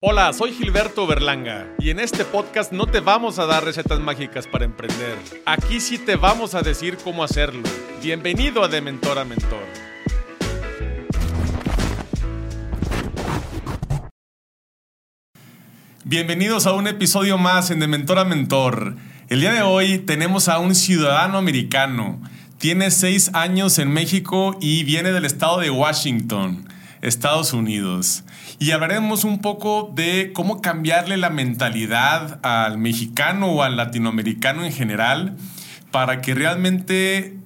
[0.00, 4.46] Hola, soy Gilberto Berlanga y en este podcast no te vamos a dar recetas mágicas
[4.46, 5.16] para emprender.
[5.46, 7.62] Aquí sí te vamos a decir cómo hacerlo.
[8.02, 9.64] Bienvenido a De Mentor a Mentor.
[16.04, 18.96] Bienvenidos a un episodio más en De Mentor a Mentor.
[19.30, 22.20] El día de hoy tenemos a un ciudadano americano.
[22.58, 26.68] Tiene seis años en México y viene del estado de Washington,
[27.02, 28.24] Estados Unidos
[28.58, 34.72] y hablaremos un poco de cómo cambiarle la mentalidad al mexicano o al latinoamericano en
[34.72, 35.36] general
[35.90, 37.36] para que realmente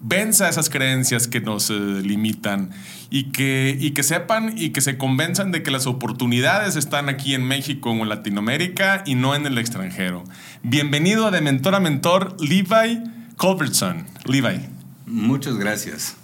[0.00, 2.70] venza esas creencias que nos eh, limitan
[3.10, 7.34] y que, y que sepan y que se convenzan de que las oportunidades están aquí
[7.34, 10.24] en México o en Latinoamérica y no en el extranjero.
[10.62, 13.02] Bienvenido a De Mentor a Mentor, Levi
[13.36, 14.06] Culbertson.
[14.24, 14.60] Levi.
[15.06, 16.16] Muchas gracias.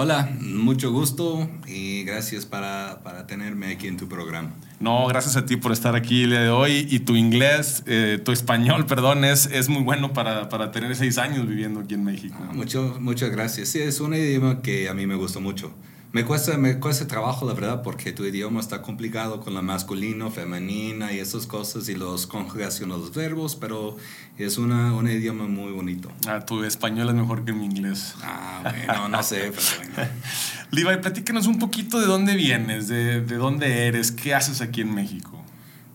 [0.00, 4.54] Hola, mucho gusto y gracias para, tenerme aquí en tu programa.
[4.78, 8.22] No, gracias a ti por estar aquí el día de hoy y tu inglés, eh,
[8.24, 12.36] tu español, perdón, es, es muy bueno para, tener seis años viviendo aquí en México.
[12.40, 13.70] Ah, mucho, muchas gracias.
[13.70, 15.74] Sí, es un idioma que a mí me gusta mucho.
[16.10, 20.30] Me cuesta, me cuesta trabajo, la verdad, porque tu idioma está complicado con la masculino,
[20.30, 23.94] femenina y esas cosas y los conjugaciones de los verbos, pero
[24.38, 26.10] es una, un idioma muy bonito.
[26.26, 28.14] Ah, tu español es mejor que mi inglés.
[28.22, 30.10] Ah, bueno, no sé, pero bueno.
[30.70, 34.94] Levi, platícanos un poquito de dónde vienes, de, de dónde eres, qué haces aquí en
[34.94, 35.44] México.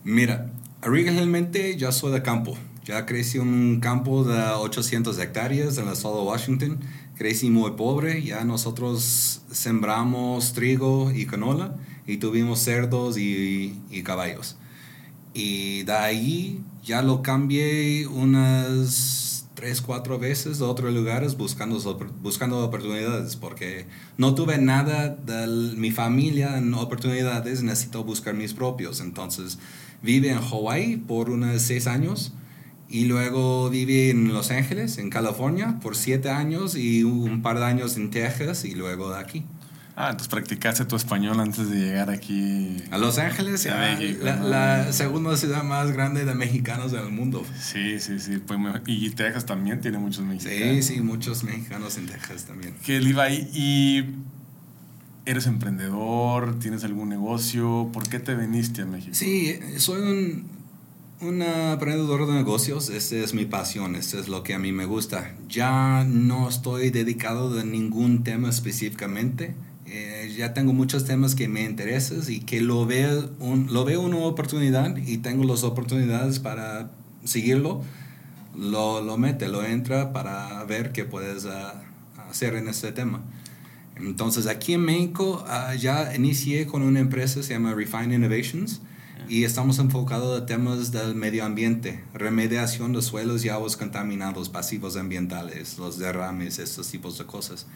[0.04, 0.46] Mira,
[0.84, 2.56] originalmente yo soy de campo.
[2.84, 6.80] Ya crecí en un campo de 800 hectáreas en el estado de Washington
[7.16, 14.56] crecí muy pobre, ya nosotros sembramos trigo y canola y tuvimos cerdos y, caballos.
[15.32, 21.78] Y de ahí ya lo cambié unas tres, cuatro veces a otros lugares buscando,
[22.22, 23.86] buscando oportunidades, porque
[24.18, 29.00] no tuve nada de mi familia en oportunidades, necesito buscar mis propios.
[29.00, 29.58] Entonces,
[30.02, 32.32] vive en Hawaii por unos seis años
[32.94, 37.64] y luego viví en Los Ángeles, en California, por siete años y un par de
[37.64, 39.44] años en Texas y luego de aquí.
[39.96, 42.76] Ah, entonces practicaste tu español antes de llegar aquí.
[42.92, 47.44] A Los Ángeles, a México, la, segunda ciudad más grande de mexicanos del mundo.
[47.60, 48.38] Sí, sí, sí.
[48.38, 50.84] Pues, y Texas también tiene muchos mexicanos.
[50.86, 52.74] Sí, sí, muchos mexicanos en Texas también.
[52.86, 54.04] Que Levi, y
[55.26, 59.14] eres emprendedor, tienes algún negocio, ¿por qué te viniste a México?
[59.14, 60.53] Sí, soy un
[61.20, 64.84] un emprendedor de negocios, esa es mi pasión, eso es lo que a mí me
[64.84, 65.34] gusta.
[65.48, 69.54] Ya no estoy dedicado de ningún tema específicamente.
[69.86, 74.00] Eh, ya tengo muchos temas que me interesan y que lo veo, un, lo veo
[74.00, 76.90] una oportunidad y tengo las oportunidades para
[77.24, 77.82] seguirlo.
[78.56, 81.82] Lo, lo mete, lo entra para ver qué puedes ah,
[82.28, 83.22] hacer en este tema.
[83.96, 88.80] Entonces aquí en México ah, ya inicié con una empresa se llama Refine Innovations
[89.28, 94.96] y estamos enfocados en temas del medio ambiente, remediación de suelos y aguas contaminados, pasivos
[94.96, 97.66] ambientales, los derrames, estos tipos de cosas.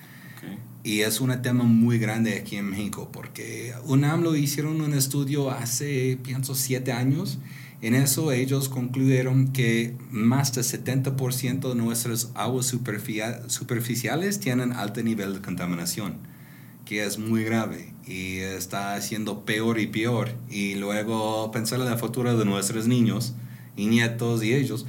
[0.85, 5.51] Y es un tema muy grande aquí en México, porque UNAM lo hicieron un estudio
[5.51, 7.39] hace, pienso, siete años.
[7.83, 15.35] En eso ellos concluyeron que más del 70% de nuestras aguas superficiales tienen alto nivel
[15.35, 16.15] de contaminación,
[16.85, 20.31] que es muy grave y está haciendo peor y peor.
[20.49, 23.35] Y luego pensar en la futura de nuestros niños
[23.77, 24.87] y nietos y ellos,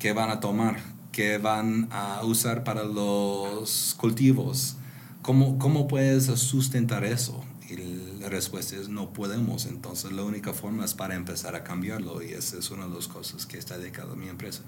[0.00, 0.80] ¿qué van a tomar?
[1.12, 4.76] ¿Qué van a usar para los cultivos?
[5.22, 7.44] ¿Cómo, cómo puedes sustentar eso?
[7.70, 7.76] Y
[8.20, 9.66] la respuesta es no podemos.
[9.66, 13.06] Entonces la única forma es para empezar a cambiarlo y esa es una de las
[13.06, 14.62] cosas que está dedicada a mi empresa.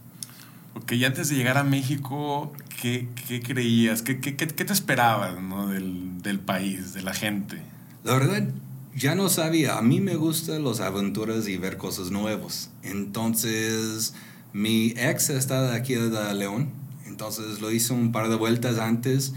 [0.74, 4.02] Ok, antes de llegar a México, ¿qué, qué creías?
[4.02, 5.68] ¿Qué, qué, qué, te esperabas ¿no?
[5.68, 7.62] del, del, país, de la gente?
[8.02, 8.48] La verdad,
[8.96, 9.78] ya no sabía.
[9.78, 12.70] A mí me gustan las aventuras y ver cosas nuevas.
[12.82, 14.14] Entonces,
[14.52, 16.70] mi ex está de aquí de León.
[17.06, 19.34] Entonces lo hice un par de vueltas antes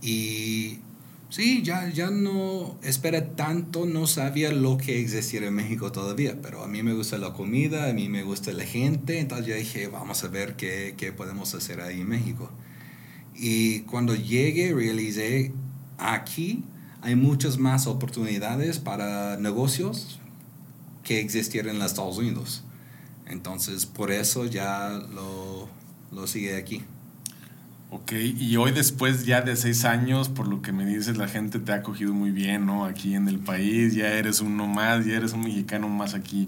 [0.00, 0.78] y
[1.30, 6.64] Sí, ya, ya no espera tanto, no sabía lo que existía en México todavía, pero
[6.64, 9.86] a mí me gusta la comida, a mí me gusta la gente, entonces yo dije,
[9.86, 12.50] vamos a ver qué, qué podemos hacer ahí en México.
[13.36, 15.52] Y cuando llegué, realicé,
[15.98, 16.64] aquí
[17.00, 20.18] hay muchas más oportunidades para negocios
[21.04, 22.64] que existieran en los Estados Unidos.
[23.26, 25.68] Entonces, por eso ya lo,
[26.10, 26.82] lo sigue aquí.
[27.92, 31.58] Ok, y hoy después ya de seis años, por lo que me dices, la gente
[31.58, 32.84] te ha acogido muy bien, ¿no?
[32.84, 36.46] Aquí en el país, ya eres uno más, ya eres un mexicano más aquí.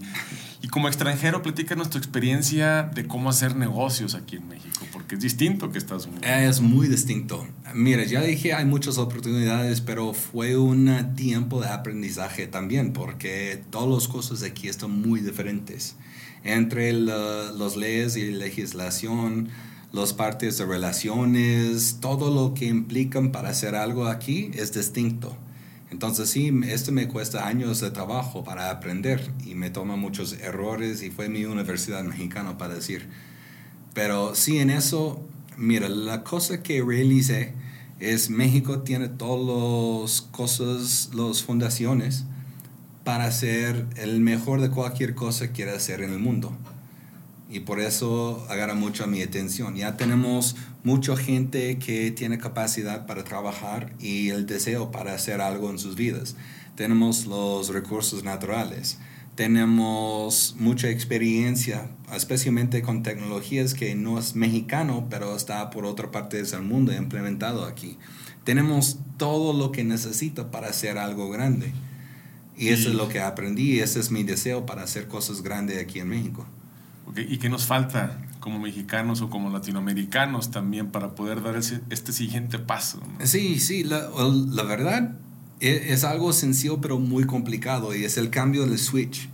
[0.61, 5.21] Y como extranjero, platícanos tu experiencia de cómo hacer negocios aquí en México, porque es
[5.21, 6.25] distinto que Estados Unidos.
[6.25, 7.45] Es muy distinto.
[7.73, 13.89] Mira, ya dije, hay muchas oportunidades, pero fue un tiempo de aprendizaje también, porque todas
[13.89, 15.97] las cosas aquí están muy diferentes.
[16.45, 19.49] Entre las leyes y legislación,
[19.93, 25.37] las partes de relaciones, todo lo que implican para hacer algo aquí es distinto.
[25.91, 31.03] Entonces sí, esto me cuesta años de trabajo para aprender y me toma muchos errores
[31.03, 33.07] y fue mi universidad mexicana para decir.
[33.93, 35.23] Pero sí, en eso,
[35.57, 37.53] mira, la cosa que realicé
[37.99, 42.25] es México tiene todas las cosas, las fundaciones
[43.03, 46.57] para ser el mejor de cualquier cosa que quiera hacer en el mundo.
[47.53, 49.75] Y por eso agarra mucho mi atención.
[49.75, 55.69] Ya tenemos mucha gente que tiene capacidad para trabajar y el deseo para hacer algo
[55.69, 56.35] en sus vidas.
[56.75, 58.97] Tenemos los recursos naturales.
[59.35, 66.41] Tenemos mucha experiencia, especialmente con tecnologías que no es mexicano, pero está por otra parte
[66.41, 67.99] del mundo implementado aquí.
[68.45, 71.71] Tenemos todo lo que necesita para hacer algo grande.
[72.57, 75.79] Y eso es lo que aprendí y ese es mi deseo para hacer cosas grandes
[75.79, 76.47] aquí en México.
[77.15, 82.59] ¿Y qué nos falta como mexicanos o como latinoamericanos también para poder dar este siguiente
[82.59, 83.01] paso?
[83.23, 84.09] Sí, sí, la,
[84.49, 85.15] la verdad
[85.59, 89.29] es, es, algo sencillo pero muy complicado y es el cambio del switch.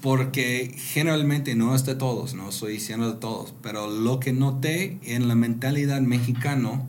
[0.00, 4.98] Porque generalmente no es de todos, no estoy diciendo de todos, pero lo que noté
[5.02, 6.88] en la mentalidad mexicano,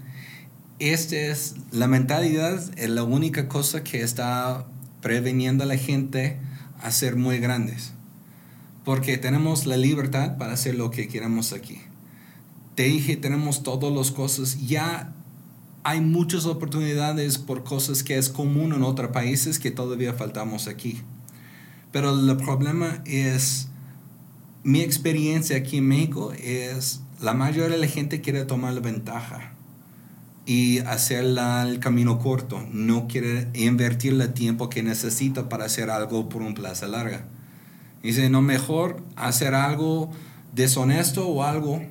[0.78, 4.68] este es, la mentalidad es la única cosa que está
[5.02, 6.38] preveniendo a la gente
[6.82, 7.94] a ser muy grandes
[8.88, 11.82] porque tenemos la libertad para hacer lo que queramos aquí.
[12.76, 15.14] Te dije, tenemos todas las cosas, ya
[15.84, 21.02] hay muchas oportunidades por cosas que es común en otros países que todavía faltamos aquí.
[21.92, 23.68] Pero el problema es,
[24.64, 29.52] mi experiencia aquí en México es, la mayoría de la gente quiere tomar la ventaja
[30.46, 36.30] y hacer el camino corto, no quiere invertir el tiempo que necesita para hacer algo
[36.30, 37.18] por un plazo largo.
[38.08, 40.10] Dice, no mejor hacer algo
[40.56, 41.82] deshonesto o algo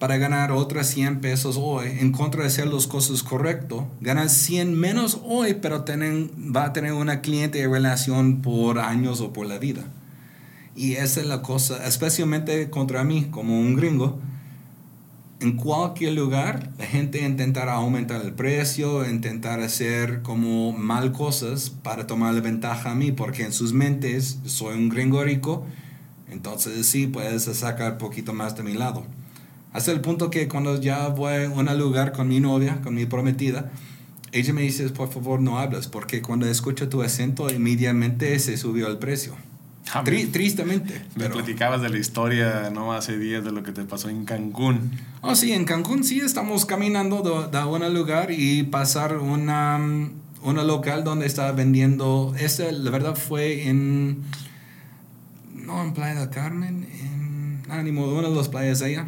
[0.00, 4.74] para ganar otras 100 pesos hoy, en contra de hacer las cosas correcto, ganar 100
[4.74, 9.46] menos hoy, pero tienen, va a tener una cliente de relación por años o por
[9.46, 9.84] la vida.
[10.74, 14.18] Y esa es la cosa, especialmente contra mí, como un gringo,
[15.42, 22.06] en cualquier lugar, la gente intentará aumentar el precio, intentar hacer como mal cosas para
[22.06, 25.66] tomar la ventaja a mí, porque en sus mentes soy un gringo rico,
[26.30, 29.04] entonces sí, puedes sacar poquito más de mi lado.
[29.72, 33.06] Hasta el punto que cuando ya voy a un lugar con mi novia, con mi
[33.06, 33.72] prometida,
[34.30, 38.86] ella me dice, por favor no hablas, porque cuando escucho tu acento, inmediatamente se subió
[38.86, 39.34] el precio.
[39.92, 41.04] Ah, tristemente.
[41.16, 42.92] Me platicabas de la historia, ¿no?
[42.92, 44.92] Hace días de lo que te pasó en Cancún.
[45.20, 49.78] Oh, sí, en Cancún sí estamos caminando de, de un lugar y pasar una,
[50.42, 52.34] una local donde estaba vendiendo.
[52.38, 54.22] Este, la verdad, fue en.
[55.54, 57.62] No, en Playa del Carmen, en.
[57.70, 59.06] Ánimo, ah, una de las playas allá.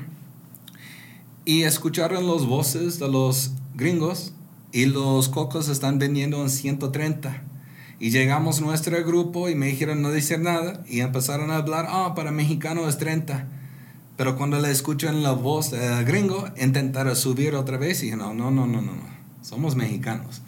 [1.45, 4.33] Y escucharon las voces de los gringos
[4.73, 7.43] y los cocos están vendiendo en 130
[8.01, 12.15] y llegamos nuestro grupo y me dijeron no decir nada y empezaron a hablar, ah,
[12.15, 13.47] para mexicano es 30.
[14.17, 18.35] Pero cuando le escuchan la voz de gringo, intentaron subir otra vez y dije, no,
[18.35, 18.93] no, no, no, no,
[19.43, 20.43] somos mexicanos.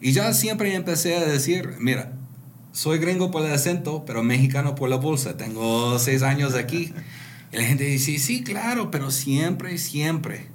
[0.00, 2.12] Y ya siempre empecé a decir, mira,
[2.72, 5.36] soy gringo por el acento, pero mexicano por la bolsa.
[5.36, 6.92] Tengo seis años aquí.
[7.52, 10.46] Y la gente dice, sí, claro, pero siempre, siempre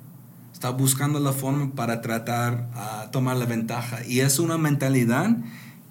[0.52, 4.04] está buscando la forma para tratar a tomar la ventaja.
[4.06, 5.38] Y es una mentalidad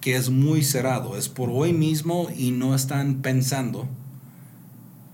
[0.07, 3.89] que es muy cerrado, es por hoy mismo y no están pensando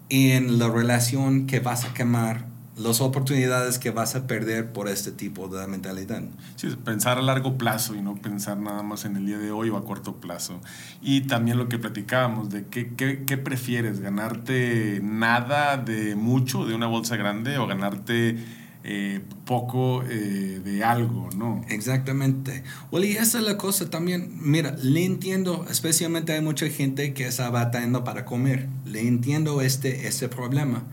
[0.10, 2.46] en la relación que vas a quemar,
[2.78, 6.22] las oportunidades que vas a perder por este tipo de mentalidad.
[6.58, 9.70] Sí, pensar a largo plazo y no pensar nada más en el día de hoy
[9.70, 10.62] o a corto plazo.
[11.02, 17.16] Y también lo que platicábamos de qué, prefieres, ganarte nada de mucho de una bolsa
[17.16, 18.38] grande o ganarte
[18.86, 21.64] eh, poco eh, de algo, ¿no?
[21.70, 22.64] Exactamente.
[22.92, 24.38] Well, y esa es la cosa también.
[24.42, 28.68] Mira, le entiendo, especialmente hay mucha gente que está batallando para comer.
[28.86, 30.84] Le entiendo este, este problema.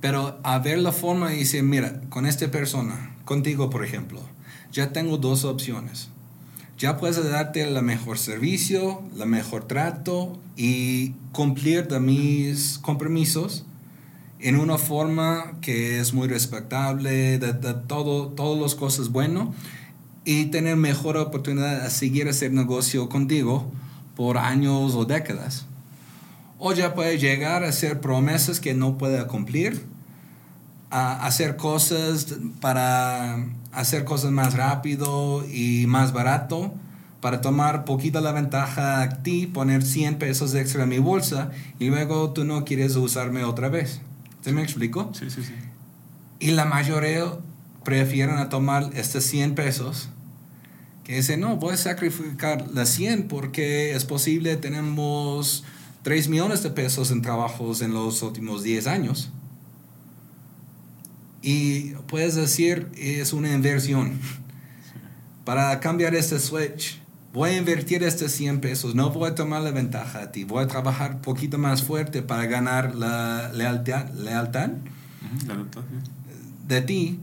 [0.00, 4.22] Pero a ver la forma y decir, mira, con esta persona, contigo por ejemplo,
[4.70, 6.10] ya tengo dos opciones.
[6.78, 13.64] Ya puedes darte el mejor servicio, el mejor trato y cumplir de mis compromisos
[14.40, 17.52] en una forma que es muy respetable, de,
[17.86, 19.54] todo, todas las cosas bueno
[20.24, 23.70] y tener mejor oportunidad de seguir hacer negocio contigo
[24.14, 25.66] por años o décadas.
[26.58, 29.86] O ya puede llegar a hacer promesas que no puede cumplir
[30.90, 36.72] a hacer cosas para hacer cosas más rápido y más barato
[37.20, 41.88] para tomar poquita la ventaja a ti, poner 100 pesos extra en mi bolsa y
[41.88, 44.00] luego tú no quieres usarme otra vez.
[44.42, 45.12] ¿Se me explico?
[45.14, 45.54] Sí, sí, sí.
[46.40, 47.32] Y la mayoría
[47.84, 50.10] prefieren a tomar estos 100 pesos
[51.04, 55.64] que dicen, no, voy a sacrificar las 100 porque es posible, tenemos
[56.02, 59.30] 3 millones de pesos en trabajos en los últimos 10 años.
[61.40, 64.20] Y puedes decir, es una inversión.
[65.44, 67.00] Para cambiar este switch,
[67.32, 70.64] voy a invertir estos 100 pesos, no voy a tomar la ventaja a ti, voy
[70.64, 74.70] a trabajar un poquito más fuerte para ganar la lealtad, lealtad
[76.66, 77.20] de ti.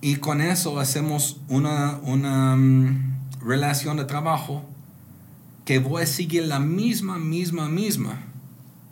[0.00, 4.64] Y con eso hacemos una, una mm, relación de trabajo
[5.64, 8.20] que voy a seguir la misma, misma, misma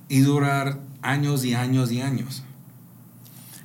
[0.09, 2.43] y durar años y años y años.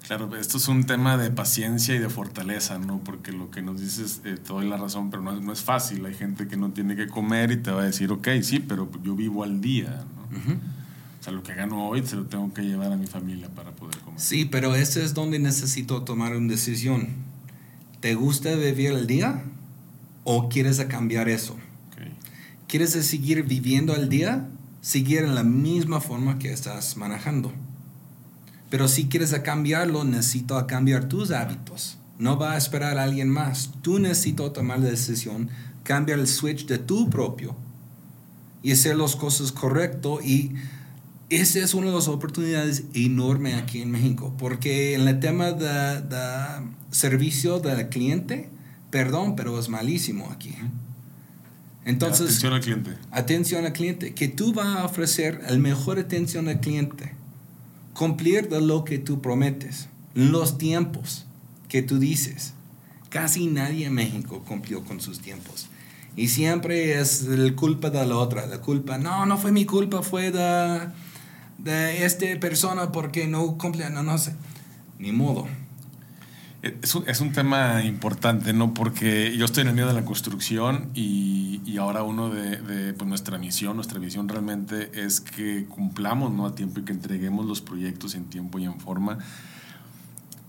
[0.10, 3.00] Claro, esto es un tema de paciencia y de fortaleza, ¿no?
[3.04, 6.04] Porque lo que nos dices, eh, te doy la razón, pero no, no, es fácil.
[6.04, 8.90] Hay gente que no tiene que comer y te va a decir, ok, sí, pero
[9.04, 10.54] yo vivo al día, ¿no?
[10.54, 13.70] O sea, lo que gano hoy se lo tengo que llevar a mi familia para
[13.70, 14.20] poder comer.
[14.20, 17.10] Sí, pero ese es donde necesito tomar una decisión.
[18.00, 19.44] ¿Te gusta vivir el día
[20.24, 21.56] o quieres cambiar eso?
[21.94, 22.12] Okay.
[22.68, 24.50] ¿Quieres seguir viviendo el día?
[24.82, 27.54] Seguir en la misma forma que estás manejando.
[28.70, 31.98] Pero si quieres cambiarlo, necesito cambiar tus hábitos.
[32.20, 33.72] No va a esperar a alguien más.
[33.82, 35.50] Tú necesitas tomar la decisión,
[35.84, 37.56] cambiar el switch de tu propio
[38.62, 40.20] y hacer las cosas correcto.
[40.22, 40.54] Y
[41.30, 46.02] esa es una de las oportunidades enormes aquí en México, porque en el tema de,
[46.02, 46.28] de
[46.92, 48.50] servicio del cliente,
[48.92, 50.56] perdón, pero es malísimo aquí.
[51.86, 52.98] Entonces, atención al cliente.
[53.10, 57.19] Atención al cliente, que tú vas a ofrecer el mejor atención al cliente
[57.94, 61.26] cumplir de lo que tú prometes, los tiempos
[61.68, 62.54] que tú dices.
[63.10, 65.68] Casi nadie en México cumplió con sus tiempos.
[66.16, 68.46] Y siempre es la culpa de la otra.
[68.46, 70.88] La culpa, no, no fue mi culpa, fue de,
[71.58, 74.34] de esta persona porque no cumple, no, no sé.
[74.98, 75.48] Ni modo.
[76.62, 78.74] Es un, es un, tema importante, ¿no?
[78.74, 82.94] Porque yo estoy en el medio de la construcción y, y ahora uno de, de
[82.94, 86.46] pues nuestra misión, nuestra visión realmente es que cumplamos ¿no?
[86.46, 89.20] a tiempo y que entreguemos los proyectos en tiempo y en forma.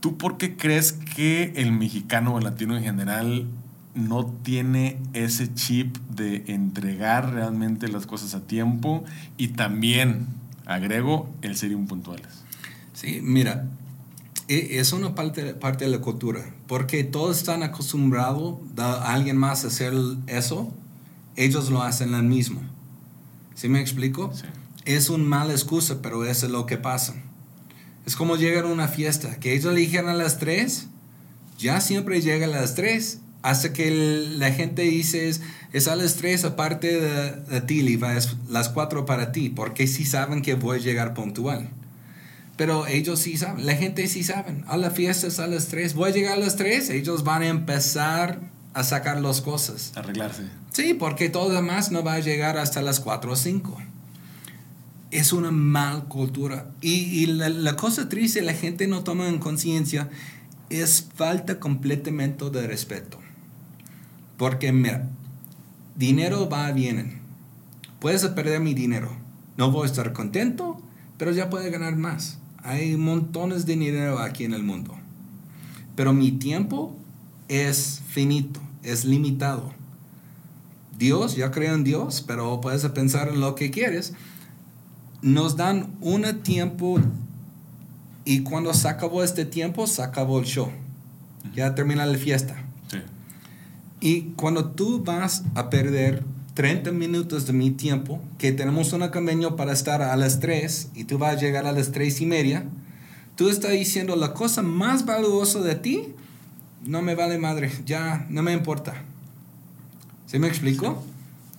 [0.01, 3.47] ¿Tú por qué crees que el mexicano o el latino en general
[3.95, 9.05] no tiene ese chip de entregar realmente las cosas a tiempo
[9.37, 10.27] y también,
[10.67, 12.45] agrego, el ser impuntuales?
[12.95, 13.67] Sí, mira,
[14.51, 19.95] es una parte, parte de la cultura, porque todos están acostumbrados a alguien más hacer
[20.27, 20.75] eso,
[21.37, 22.61] ellos lo hacen lo mismo.
[23.55, 24.33] ¿Sí me explico?
[24.35, 24.47] Sí.
[24.87, 27.15] Es una mala excusa, pero eso es lo que pasa.
[28.07, 30.89] Es como llegar a una fiesta, que ellos eligen a las 3,
[31.57, 33.91] ya siempre llega a las 3, hasta que
[34.37, 35.33] la gente dice,
[35.73, 40.05] es, a las 3 aparte de, de ti, es las 4 para ti, porque sí
[40.05, 41.71] saben que voy a llegar puntual.
[42.61, 44.67] Pero ellos sí saben, la gente sí saben.
[44.69, 45.95] A la fiesta es a las 3.
[45.95, 48.39] Voy a llegar a las 3, ellos van a empezar
[48.75, 49.93] a sacar las cosas.
[49.97, 50.43] Arreglarse.
[50.71, 53.79] Sí, porque todo demás no va a llegar hasta las 4 o 5.
[55.11, 56.67] Es una mal cultura.
[56.83, 60.11] Y, y la, la, cosa triste, la gente no toma en conciencia,
[60.69, 63.19] es falta completamente de respeto.
[64.37, 65.09] Porque, mira,
[65.97, 67.23] dinero va y viene.
[68.01, 69.17] Puedes perder mi dinero.
[69.57, 70.79] No voy a estar contento,
[71.17, 72.40] pero ya puede ganar más.
[72.63, 74.95] Hay montones de dinero aquí en el mundo.
[75.97, 76.97] Pero mi tiempo
[77.49, 79.73] es finito, es limitado.
[80.99, 84.13] Dios, ya creo en Dios, pero puedes pensar en lo que quieres.
[85.23, 87.01] Nos dan un tiempo
[88.25, 90.71] y cuando se acabó este tiempo, se acabó el show.
[91.55, 92.57] Ya termina la fiesta.
[92.91, 92.99] Sí.
[94.01, 96.23] Y cuando tú vas a perder
[96.61, 101.05] 30 minutos de mi tiempo, que tenemos un convenio para estar a las 3 y
[101.05, 102.67] tú vas a llegar a las 3 y media,
[103.35, 106.09] tú estás diciendo la cosa más valiosa de ti,
[106.85, 108.93] no me vale madre, ya no me importa.
[110.27, 111.03] ¿Se me explico?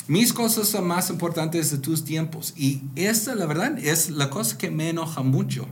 [0.07, 2.53] Mis cosas son más importantes de tus tiempos.
[2.55, 5.65] Y esta, la verdad, es la cosa que me enoja mucho.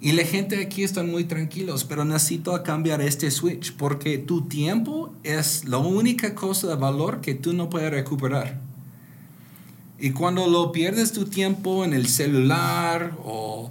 [0.00, 5.14] Y la gente aquí está muy tranquilos, pero necesito cambiar este switch porque tu tiempo
[5.22, 8.60] es la única cosa de valor que tú no puedes recuperar.
[9.98, 13.70] Y cuando lo pierdes tu tiempo en el celular o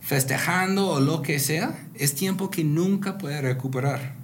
[0.00, 4.14] festejando o lo que sea, es tiempo que nunca puedes recuperar.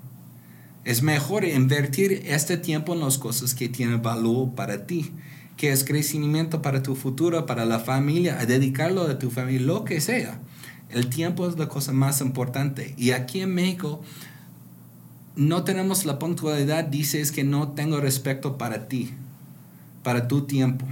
[0.85, 5.11] Es mejor invertir este tiempo en las cosas que tienen valor para ti,
[5.57, 9.85] que es crecimiento para tu futuro, para la familia, a dedicarlo a tu familia, lo
[9.85, 10.39] que sea
[10.93, 12.95] El tiempo es la cosa más importante.
[12.97, 14.03] Y aquí en México
[15.37, 19.11] no tenemos la puntualidad, dices que no tengo respeto para ti,
[20.03, 20.87] para tu tiempo.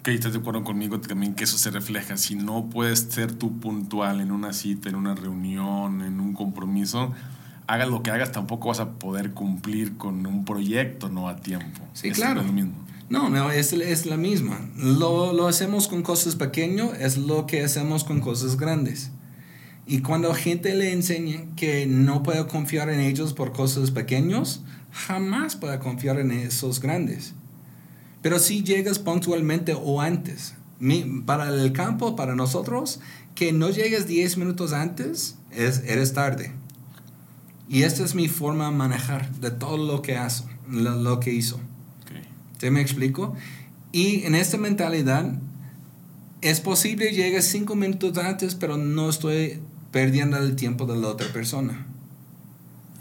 [0.00, 2.16] Ok, estás de acuerdo conmigo también que eso se refleja.
[2.16, 7.12] Si no puedes ser tú puntual en una cita, en una reunión, en un compromiso,
[7.66, 11.80] hagas lo que hagas, tampoco vas a poder cumplir con un proyecto no a tiempo.
[11.92, 12.40] Sí, claro.
[12.40, 12.72] Es lo mismo.
[13.08, 14.60] No, no, es, es la misma.
[14.76, 19.10] Lo, lo hacemos con cosas pequeñas, es lo que hacemos con cosas grandes.
[19.86, 25.56] Y cuando gente le enseña que no puede confiar en ellos por cosas pequeñas, jamás
[25.56, 27.34] puede confiar en esos grandes.
[28.22, 30.54] Pero si llegas puntualmente o antes,
[31.26, 33.00] para el campo, para nosotros,
[33.34, 36.52] que no llegues 10 minutos antes, es, eres tarde.
[37.68, 41.60] Y esta es mi forma de manejar de todo lo que hago, lo, que hizo.
[42.58, 43.34] ¿Te me explico?
[43.92, 45.38] Y en esta mentalidad,
[46.40, 51.32] es posible llegue cinco minutos antes, pero no estoy perdiendo el tiempo de la otra
[51.32, 51.86] persona.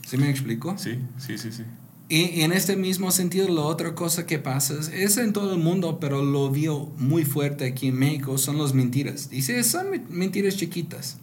[0.07, 0.77] ¿Sí me explico?
[0.77, 1.63] Sí, sí, sí, sí.
[2.09, 5.99] Y, en este mismo sentido, la otra cosa que pasa es, en todo el mundo,
[5.99, 9.29] pero lo vio muy fuerte aquí en México, son las mentiras.
[9.29, 11.17] Dice, son mentiras chiquitas.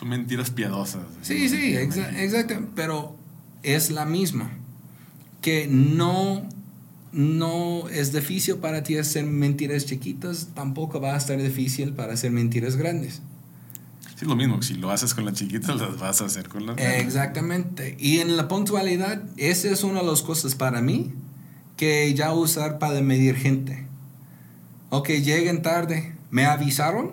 [0.00, 1.02] Son mentiras piadosas.
[1.20, 2.54] Sí, sí, exacto.
[2.74, 3.18] Pero
[3.62, 4.50] es la misma.
[5.42, 6.48] Que no,
[7.12, 12.30] no es difícil para ti hacer mentiras chiquitas, tampoco va a estar difícil para hacer
[12.30, 13.20] mentiras grandes.
[14.16, 16.76] Sí, lo mismo, si lo haces con las chiquitas, las vas a hacer con las
[16.76, 17.04] grandes.
[17.04, 17.94] Exactamente.
[18.00, 21.12] Y en la puntualidad, esa es una de las cosas para mí
[21.76, 23.86] que ya usar para medir gente.
[24.88, 26.14] Ok, lleguen tarde.
[26.30, 27.12] ¿Me avisaron?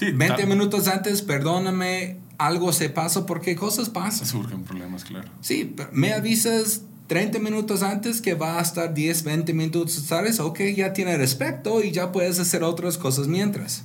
[0.00, 4.26] Sí, 20 minutos antes, perdóname, algo se pasa porque cosas pasan.
[4.26, 5.28] Surgen problemas, claro.
[5.42, 10.40] Sí, me avisas 30 minutos antes que va a estar 10, 20 minutos ¿sabes?
[10.40, 13.84] Ok, ya tiene respeto y ya puedes hacer otras cosas mientras.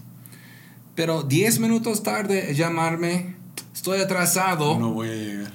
[0.96, 3.36] Pero 10 minutos tarde llamarme,
[3.74, 4.80] estoy atrasado.
[4.80, 5.54] No voy a llegar.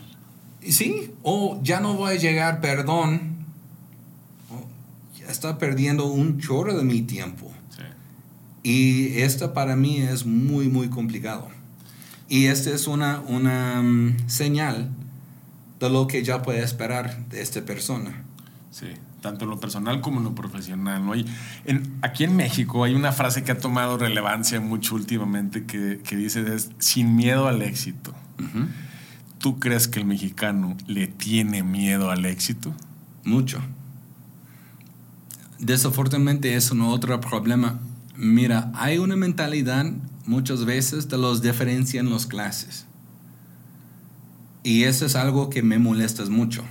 [0.69, 3.47] Sí, o ya no voy a llegar, perdón.
[5.19, 7.51] ya está perdiendo un chorro de mi tiempo.
[8.63, 11.49] Y esto para mí es muy, muy complicado.
[12.29, 14.91] Y esta es una, una mm, señal
[15.79, 18.25] de lo que ya puede esperar de esta persona.
[18.71, 18.87] Sí
[19.21, 21.05] tanto en lo personal como en lo profesional.
[21.05, 21.15] ¿no?
[21.15, 26.17] en, aquí en México hay una frase que ha tomado relevancia mucho últimamente que, que
[26.17, 28.15] dice es sin miedo al éxito.
[29.39, 32.75] ¿Tú crees que el mexicano le tiene miedo al éxito?
[33.25, 33.61] Mucho.
[35.59, 37.79] Desafortunadamente es un otro problema.
[38.21, 39.87] Mira, hay una mentalidad
[40.27, 42.87] muchas veces de los diferencia en las clases.
[44.63, 46.65] Y eso es algo que me molesta mucho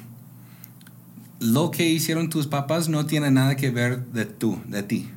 [1.39, 5.09] lo que hicieron tus papás no tiene nada que ver de tú, de ti.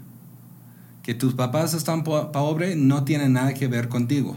[1.02, 4.36] Que tus papás están pobres no tiene nada que ver contigo.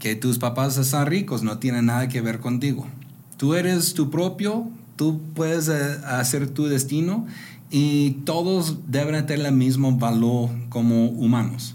[0.00, 2.88] Que tus papás están ricos no tiene nada que ver contigo.
[3.36, 7.26] Tú eres tu propio, tú puedes eh, hacer tu destino
[7.74, 11.74] y todos deben tener el mismo valor como humanos.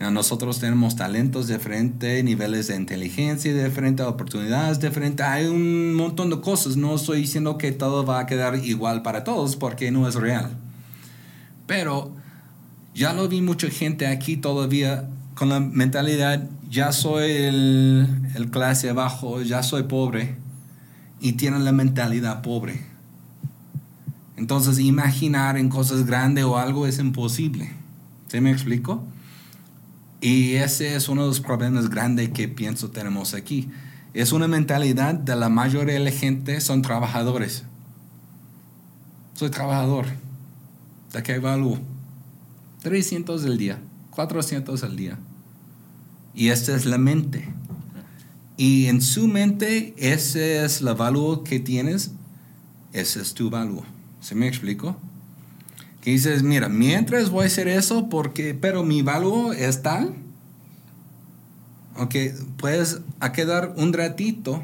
[0.00, 5.24] Nosotros tenemos talentos diferentes, niveles de inteligencia diferentes, oportunidades diferentes.
[5.24, 6.76] Hay un montón de cosas.
[6.76, 10.56] No estoy diciendo que todo va a quedar igual para todos porque no es real.
[11.68, 12.10] Pero
[12.92, 18.90] ya lo vi mucha gente aquí todavía con la mentalidad, ya soy el, el clase
[18.90, 20.34] abajo, ya soy pobre.
[21.20, 22.89] Y tienen la mentalidad pobre.
[24.40, 27.74] Entonces imaginar en cosas grandes o algo es imposible.
[28.28, 29.04] ¿Se me explico?
[30.22, 33.68] Y ese es uno de los problemas grandes que pienso tenemos aquí.
[34.14, 37.64] Es una mentalidad de la mayoría de la gente son trabajadores.
[39.34, 40.06] Soy trabajador.
[41.12, 41.78] ¿De qué valgo?
[42.82, 43.78] 300 al día,
[44.12, 45.18] 400 al día.
[46.34, 47.46] Y esta es la mente.
[48.56, 52.12] Y en su mente, ese es el valor que tienes,
[52.94, 53.99] ese es tu valor.
[54.20, 54.96] ¿Se me explico?
[56.00, 60.14] que dices, mira, mientras voy a hacer eso, porque, pero mi valor es tal,
[61.96, 62.14] ok,
[62.56, 64.62] puedes a quedar un ratito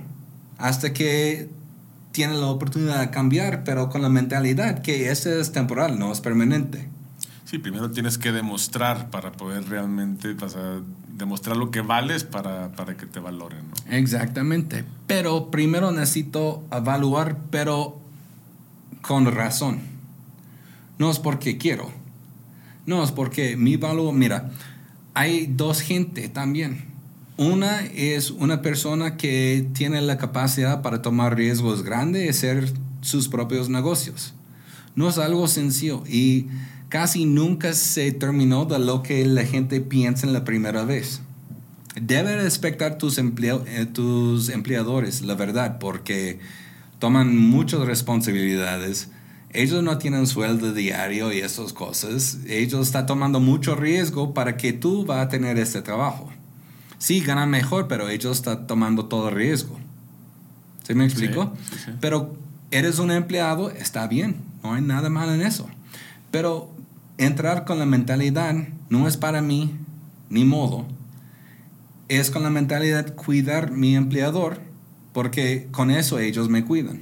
[0.56, 1.50] hasta que
[2.12, 6.20] tienes la oportunidad de cambiar, pero con la mentalidad que ese es temporal, no es
[6.20, 6.88] permanente.
[7.44, 10.34] Sí, primero tienes que demostrar para poder realmente,
[11.16, 13.60] demostrar lo que vales para, para que te valoren.
[13.68, 13.92] ¿no?
[13.92, 18.05] Exactamente, pero primero necesito evaluar, pero
[19.02, 19.80] con razón.
[20.98, 21.90] No es porque quiero.
[22.86, 24.50] No es porque mi valor, mira,
[25.14, 26.84] hay dos gente también.
[27.36, 33.28] Una es una persona que tiene la capacidad para tomar riesgos grandes y hacer sus
[33.28, 34.34] propios negocios.
[34.94, 36.02] No es algo sencillo.
[36.08, 36.46] Y
[36.88, 41.20] casi nunca se terminó de lo que la gente piensa en la primera vez.
[42.00, 46.40] Debe respetar tus, eh, tus empleadores, la verdad, porque
[46.98, 49.10] toman muchas responsabilidades.
[49.50, 52.38] Ellos no tienen sueldo diario y esas cosas.
[52.46, 56.30] Ellos están tomando mucho riesgo para que tú vas a tener este trabajo.
[56.98, 59.78] Sí, ganan mejor, pero ellos están tomando todo riesgo.
[60.82, 61.52] ¿Se me explico?
[62.00, 62.36] Pero
[62.70, 65.68] eres un empleado, está bien, no hay nada malo en eso.
[66.30, 66.70] Pero
[67.18, 68.54] entrar con la mentalidad
[68.88, 69.74] no es para mí,
[70.30, 70.86] ni modo.
[72.08, 74.60] Es con la mentalidad cuidar mi empleador,
[75.16, 77.00] porque con eso ellos me cuidan.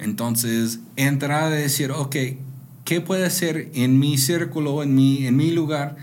[0.00, 2.16] Entonces, entrar a decir, ok,
[2.84, 5.94] ¿qué puede hacer en mi círculo, en mi, en mi lugar,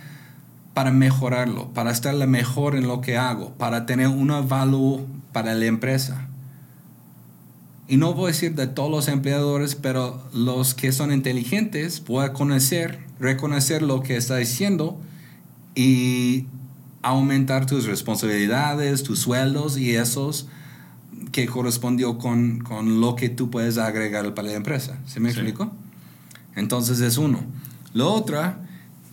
[0.74, 5.02] para mejorarlo, para estar la mejor en lo que hago, para tener una valor
[5.34, 6.30] para la empresa?
[7.90, 12.24] Y no voy a decir de todos los empleadores, pero los que son inteligentes, voy
[12.24, 14.98] a conocer, reconocer lo que está diciendo
[15.76, 16.46] y
[17.02, 20.48] aumentar tus responsabilidades, tus sueldos y esos
[21.32, 25.00] que correspondió con, con lo que tú puedes agregar para la empresa.
[25.06, 25.72] ¿Se me explico?
[26.56, 27.44] Entonces es uno.
[27.94, 28.56] Lo otro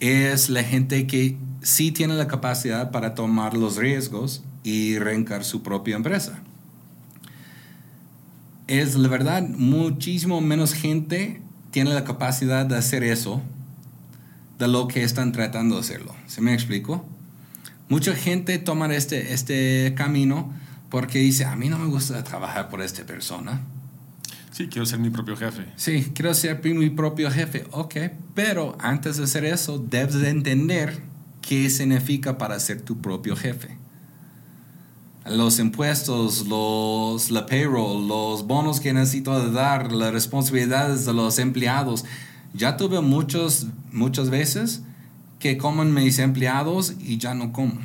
[0.01, 5.62] es la gente que sí tiene la capacidad para tomar los riesgos y reencar su
[5.62, 6.42] propia empresa
[8.68, 13.42] es la verdad, muchísimo menos gente tiene la capacidad de hacer eso
[14.59, 16.14] de lo que están tratando de hacerlo.
[16.27, 17.05] ¿Se me explico?
[17.88, 20.53] Mucha gente toma este, este camino
[20.90, 23.61] porque dice, a mí no me gusta trabajar por esta persona.
[24.51, 25.66] Sí, quiero ser mi propio jefe.
[25.77, 27.64] Sí, quiero ser mi propio jefe.
[27.70, 27.96] Ok,
[28.35, 31.01] pero antes de hacer eso, debes de entender
[31.40, 33.79] qué significa para ser tu propio jefe
[35.31, 42.05] los impuestos, los, la payroll, los bonos que necesito dar, las responsabilidades de los empleados.
[42.55, 44.83] Ya tuve muchos, muchas veces
[45.38, 47.79] que comen mis empleados y ya no como.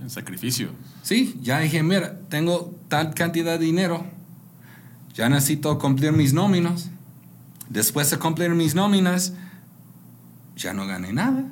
[0.00, 0.70] En sacrificio.
[1.02, 4.04] Sí, ya dije, mira, tengo tal cantidad de dinero,
[5.14, 6.90] ya necesito cumplir mis nóminas.
[7.68, 9.34] Después de cumplir mis nóminas,
[10.56, 11.44] ya no gané nada.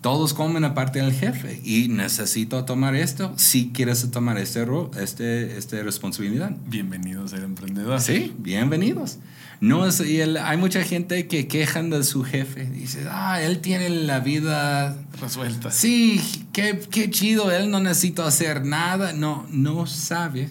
[0.00, 4.64] Todos comen aparte del jefe y necesito tomar esto si quieres tomar este,
[4.98, 6.56] este, este responsabilidad.
[6.66, 8.00] Bienvenidos al emprendedor.
[8.00, 9.18] Sí, bienvenidos.
[9.60, 12.64] No es, y hay mucha gente que quejan de su jefe.
[12.64, 15.70] Dice, ah, él tiene la vida resuelta.
[15.70, 16.20] Sí,
[16.52, 19.12] qué, qué chido, él no necesita hacer nada.
[19.12, 20.48] No, no sabe.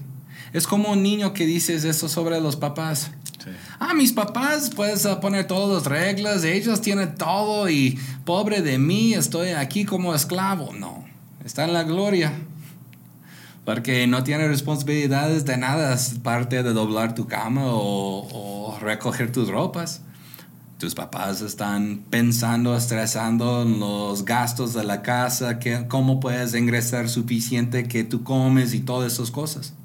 [0.54, 3.12] Es como un niño que dices eso sobre los papás.
[3.80, 9.14] Ah, mis papás, puedes poner todas las reglas, ellos tienen todo y pobre de mí,
[9.14, 10.74] estoy aquí como esclavo.
[10.74, 11.06] No,
[11.44, 12.34] está en la gloria.
[13.70, 20.02] Porque no tiene responsabilidades de nada, parte de doblar tu cama o, recoger tus ropas.
[20.80, 27.10] Tus papás están pensando, estresando en los gastos de la casa, que, cómo puedes ingresar
[27.10, 29.76] suficiente que tú comes y todas esas cosas.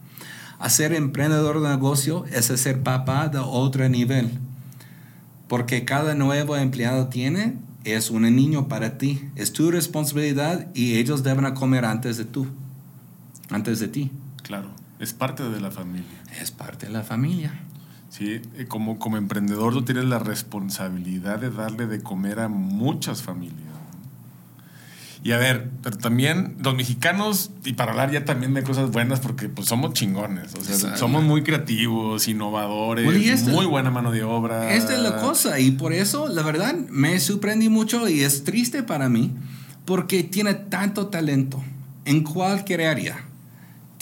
[0.58, 4.30] Hacer emprendedor de negocio es ser papá de otro nivel.
[5.46, 9.28] Porque cada nuevo empleado tiene es un niño para ti.
[9.36, 12.46] Es tu responsabilidad y ellos deben comer antes de tú.
[13.50, 14.10] Antes de ti.
[14.42, 16.22] Claro, es parte de la familia.
[16.40, 17.52] Es parte de la familia.
[18.10, 23.22] Sí, eh, como, como emprendedor tú tienes la responsabilidad de darle de comer a muchas
[23.22, 23.74] familias.
[25.24, 29.20] Y a ver, pero también los mexicanos, y para hablar ya también de cosas buenas,
[29.20, 34.22] porque pues somos chingones, o sea, somos muy creativos, innovadores, este muy buena mano de
[34.22, 34.74] obra.
[34.74, 38.82] Esta es la cosa, y por eso, la verdad, me sorprendí mucho y es triste
[38.82, 39.32] para mí,
[39.86, 41.64] porque tiene tanto talento
[42.04, 43.24] en cualquier área.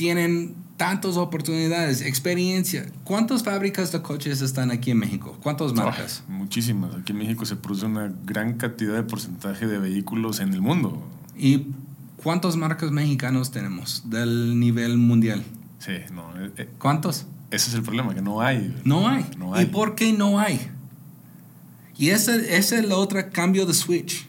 [0.03, 2.87] Tienen tantas oportunidades, experiencia.
[3.05, 5.39] ¿Cuántas fábricas de coches están aquí en México?
[5.41, 6.25] ¿Cuántas marcas?
[6.27, 6.93] muchísimas.
[6.97, 11.01] Aquí en México se produce una gran cantidad de porcentaje de vehículos en el mundo.
[11.39, 11.69] ¿Y
[12.17, 15.45] cuántas marcas mexicanos tenemos del nivel mundial?
[15.79, 16.37] Sí, no.
[16.37, 17.27] Eh, eh, ¿Cuántos?
[17.53, 18.77] Ese es el problema, que no hay.
[18.83, 19.25] No hay.
[19.39, 19.67] no hay.
[19.67, 20.69] ¿Y por qué no hay?
[21.97, 24.27] Y ese, ese es el otro cambio de switch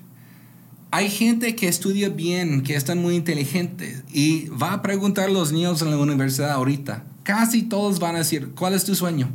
[0.94, 5.52] hay gente que estudia bien, que están muy inteligentes y va a preguntar a los
[5.52, 7.04] niños en la universidad ahorita.
[7.24, 9.32] Casi todos van a decir, ¿cuál es tu sueño?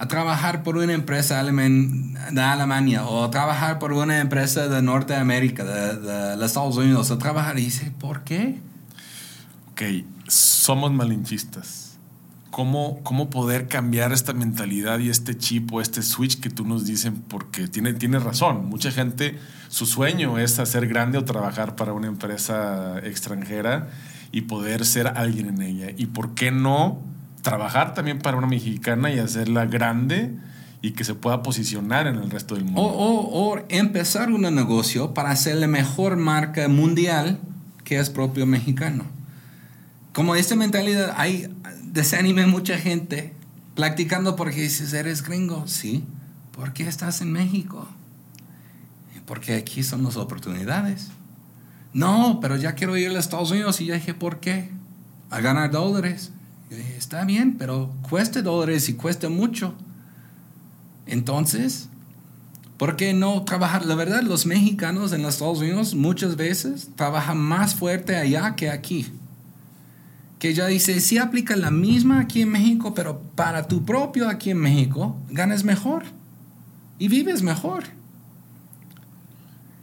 [0.00, 5.62] A trabajar por una empresa de Alemania o a trabajar por una empresa de Norteamérica,
[5.62, 7.56] de, de los Estados Unidos, a trabajar.
[7.60, 8.58] Y dice, ¿por qué?
[9.70, 9.82] Ok,
[10.26, 11.85] somos malinchistas
[12.56, 16.86] cómo, cómo poder cambiar esta mentalidad y este chip o este switch que tú nos
[16.86, 18.64] dicen, porque tiene, tiene razón.
[18.64, 19.38] Mucha gente,
[19.68, 23.90] su sueño es hacer grande o trabajar para una empresa extranjera
[24.32, 25.88] y poder ser alguien en ella.
[25.98, 27.02] ¿Y por qué no
[27.42, 30.34] trabajar también para una mexicana y hacerla grande
[30.80, 32.80] y que se pueda posicionar en el resto del mundo.
[32.80, 37.38] O, o, empezar un negocio para hacer la mejor marca mundial
[37.84, 39.04] que es propio mexicano.
[40.16, 41.54] Como esta mentalidad, hay
[41.96, 43.32] desanime mucha gente
[43.74, 45.66] practicando porque dices, eres gringo.
[45.66, 46.04] Sí.
[46.52, 47.88] ¿Por qué estás en México?
[49.26, 51.08] Porque aquí son las oportunidades.
[51.92, 54.70] No, pero ya quiero ir a Estados Unidos y ya dije, ¿por qué?
[55.30, 56.30] A ganar dólares.
[56.70, 59.74] está bien, pero cueste dólares y cueste mucho.
[61.06, 61.88] Entonces,
[62.76, 63.84] ¿por qué no trabajar?
[63.86, 68.70] La verdad, los mexicanos en los Estados Unidos muchas veces trabajan más fuerte allá que
[68.70, 69.06] aquí.
[70.38, 74.50] Que ya dice, sí aplica la misma aquí en México, pero para tu propio aquí
[74.50, 76.04] en México, ganas mejor
[76.98, 77.84] y vives mejor.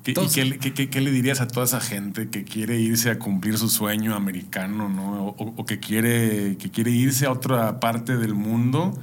[0.06, 4.16] ¿Y qué, le dirías a toda esa gente que quiere irse a cumplir su sueño
[4.16, 5.28] americano, ¿no?
[5.28, 9.00] O, que, quiere, que quiere irse a otra parte del mundo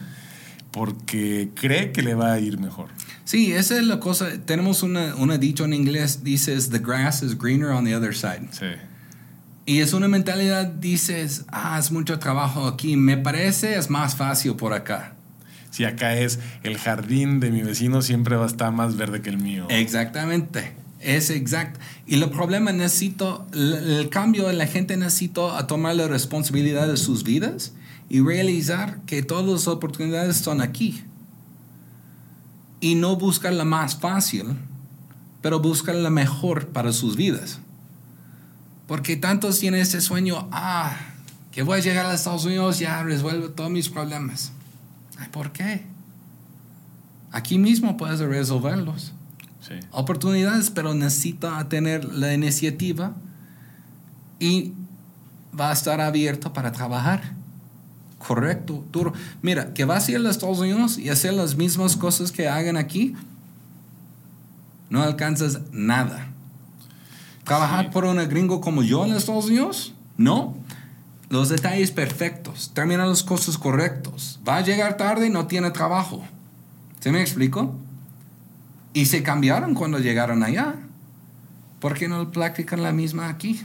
[0.72, 2.88] porque cree que le va a ir mejor.
[3.24, 4.28] Sí, esa es la cosa.
[4.44, 8.48] Tenemos una, una dicho en inglés, dices, the grass is greener on the other side.
[8.52, 8.66] Sí.
[9.66, 14.56] Y es una mentalidad, dices, ah, es mucho trabajo aquí, me parece es más fácil
[14.56, 15.14] por acá.
[15.70, 19.30] Si acá es el jardín de mi vecino siempre va a estar más verde que
[19.30, 19.66] el mío.
[19.68, 20.74] Exactamente.
[20.98, 21.80] Es exacto.
[22.06, 27.24] Y el problema necesito, el, cambio de la gente necesita tomar la responsabilidad de sus
[27.24, 27.72] vidas
[28.08, 31.04] y realizar que todas las oportunidades están aquí.
[32.80, 34.44] Y no buscar la más fácil,
[35.40, 37.60] pero buscar la mejor para sus vidas.
[38.90, 40.96] Porque tantos tienen ese sueño, ah,
[41.52, 44.50] que voy a llegar a Estados Unidos, ya resuelvo todos mis problemas.
[45.30, 45.84] ¿Por qué?
[47.30, 49.12] Aquí mismo puedes resolverlos.
[49.60, 49.74] Sí.
[49.92, 53.14] Oportunidades, pero necesita tener la iniciativa
[54.40, 54.72] y
[55.58, 57.34] va a estar abierto para trabajar.
[58.18, 59.12] Correcto, duro.
[59.40, 62.48] Mira, que vas a ir a los Estados Unidos y hacer las mismas cosas que
[62.48, 63.14] hagan aquí,
[64.88, 66.29] no alcanzas nada.
[67.50, 70.54] Trabajar por un gringo como yo en los Estados Unidos, no.
[71.30, 74.38] Los detalles perfectos, termina las cosas correctos.
[74.48, 76.22] Va a llegar tarde y no tiene trabajo.
[77.00, 77.74] ¿Se me explico?
[78.92, 80.76] Y se cambiaron cuando llegaron allá.
[81.80, 83.60] ¿Por qué no practican la misma aquí?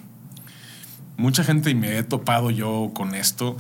[1.16, 3.56] Mucha gente, y me he topado yo con esto,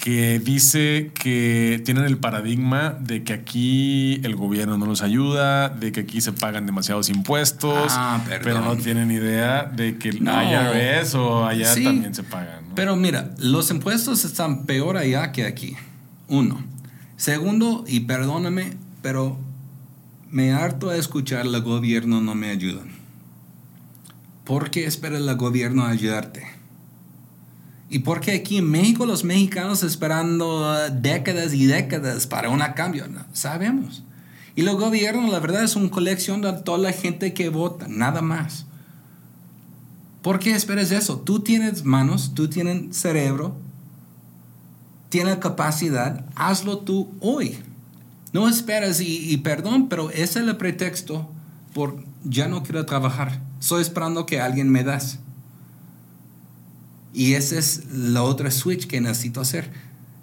[0.00, 5.92] que dice que tienen el paradigma de que aquí el gobierno no los ayuda, de
[5.92, 11.14] que aquí se pagan demasiados impuestos, ah, pero no tienen idea de que allá ves
[11.14, 12.64] o allá también se pagan.
[12.74, 15.76] Pero mira, los impuestos están peor allá que aquí.
[16.28, 16.64] Uno.
[17.16, 19.38] Segundo, y perdóname, pero
[20.30, 22.82] me harto de escuchar el gobierno no me ayuda.
[24.44, 26.59] ¿Por qué espera el gobierno ayudarte?
[27.92, 32.60] ¿Y por qué aquí en México los mexicanos esperando uh, décadas y décadas para un
[32.76, 33.08] cambio?
[33.08, 34.04] No, sabemos.
[34.54, 38.22] Y los gobiernos, la verdad, es una colección de toda la gente que vota, nada
[38.22, 38.64] más.
[40.22, 41.18] ¿Por qué esperas eso?
[41.18, 43.56] Tú tienes manos, tú tienes cerebro,
[45.08, 47.58] tienes capacidad, hazlo tú hoy.
[48.32, 51.28] No esperas, y, y perdón, pero ese es el pretexto
[51.74, 53.40] por ya no quiero trabajar.
[53.58, 55.18] Estoy esperando que alguien me das.
[57.12, 59.70] Y ese es la otra switch que necesito hacer.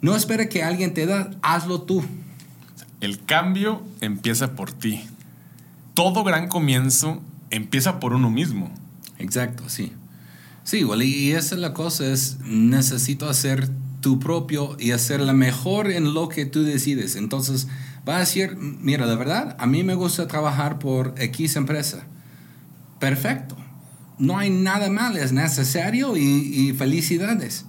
[0.01, 2.03] No espere que alguien te da, hazlo tú.
[3.01, 5.03] El cambio empieza por ti.
[5.93, 8.71] Todo gran comienzo empieza por uno mismo.
[9.19, 9.91] Exacto, sí.
[10.63, 13.69] Sí, y esa es la cosa, es necesito hacer
[14.01, 17.15] tu propio y hacer la mejor en lo que tú decides.
[17.15, 17.67] Entonces,
[18.07, 22.05] va a decir, mira, de verdad, a mí me gusta trabajar por X empresa.
[22.99, 23.57] Perfecto
[24.17, 27.65] no hay nada mal, es necesario y, felicidades.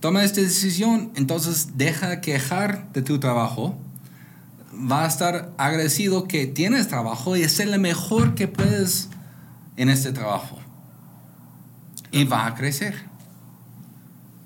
[0.00, 3.78] Toma esta decisión, entonces deja quejar de tu trabajo.
[4.74, 9.10] Va a estar agradecido que tienes trabajo y es lo mejor que puedes
[9.76, 10.58] en este trabajo.
[12.10, 13.11] Y va a crecer.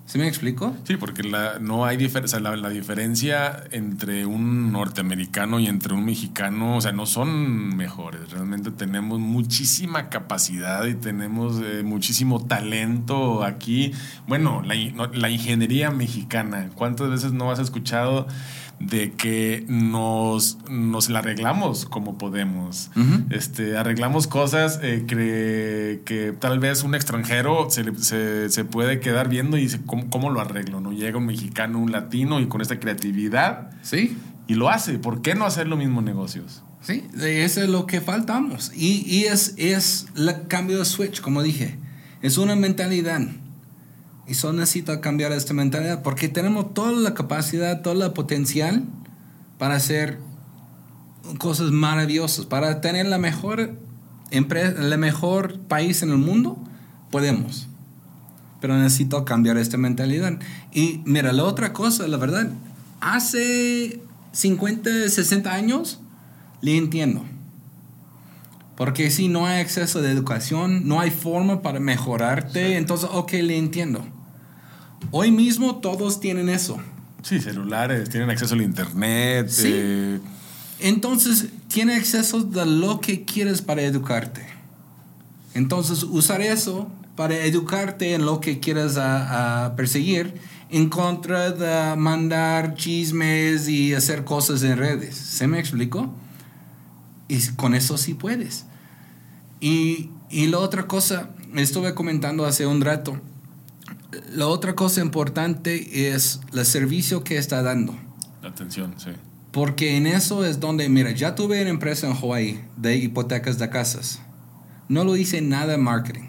[0.07, 0.77] ¿Se me explico?
[0.85, 6.77] Sí, porque la, no hay diferencia, la, diferencia entre un norteamericano y entre un mexicano,
[6.77, 8.31] o sea, no son mejores.
[8.31, 13.93] Realmente tenemos muchísima capacidad y tenemos eh, muchísimo talento aquí.
[14.29, 18.29] Bueno, la ingeniería mexicana, ¿cuántas veces no has escuchado?
[18.79, 22.91] De que nos, nos la arreglamos como podemos.
[23.31, 29.57] este, arreglamos cosas eh, que, que, tal vez un extranjero se, se, puede quedar viendo
[29.57, 30.81] y dice, ¿cómo, lo arreglo?
[30.81, 30.93] ¿no?
[30.93, 33.71] Llega un mexicano, un latino y con esta creatividad.
[33.83, 34.17] Sí.
[34.47, 34.99] Y lo hace.
[34.99, 36.63] ¿Por qué no hacer lo mismo negocios?
[36.83, 38.71] Sí, eso es lo que faltamos.
[38.77, 41.79] Y, y es, es el cambio de switch, como dije.
[42.23, 43.23] Es una mentalidad.
[44.29, 48.85] Y solo necesito cambiar esta mentalidad porque tenemos toda la capacidad, todo el potencial
[49.59, 50.19] para ser
[51.39, 52.47] cosas maravillosas.
[52.47, 53.73] Para tener la mejor
[54.31, 56.59] empresa, el mejor país en el mundo,
[57.11, 57.69] podemos.
[58.61, 60.39] Pero necesito cambiar esta mentalidad.
[60.73, 62.51] Y mira, la otra cosa, la verdad,
[63.01, 64.01] hace
[64.33, 66.01] 50, 60 años,
[66.63, 67.25] le entiendo.
[68.77, 73.57] Porque si no hay acceso de educación, no hay forma para mejorarte, entonces, ok, le
[73.57, 74.05] entiendo.
[75.11, 76.79] Hoy mismo todos tienen eso.
[77.23, 79.49] Sí, celulares, tienen acceso al internet.
[79.49, 79.71] Sí.
[79.73, 80.21] eh,
[80.81, 84.47] Entonces, tiene acceso de lo que quieres para educarte.
[85.55, 90.35] Entonces, usar eso para educarte en lo que quieres a, a perseguir
[90.69, 95.17] en contra de mandar chismes y hacer cosas en redes.
[95.17, 96.13] ¿Se me explicó?
[97.29, 98.67] Y con eso sí puedes.
[99.61, 103.19] Y, y la otra cosa, estuve comentando hace un rato,
[104.35, 107.95] la otra cosa importante es el servicio que está dando.
[108.43, 109.11] la atención, sí.
[109.53, 113.69] Porque en eso es donde, mira, ya tuve una empresa en Hawaii de hipotecas de
[113.71, 114.21] casas.
[114.89, 116.29] No lo hice nada en marketing,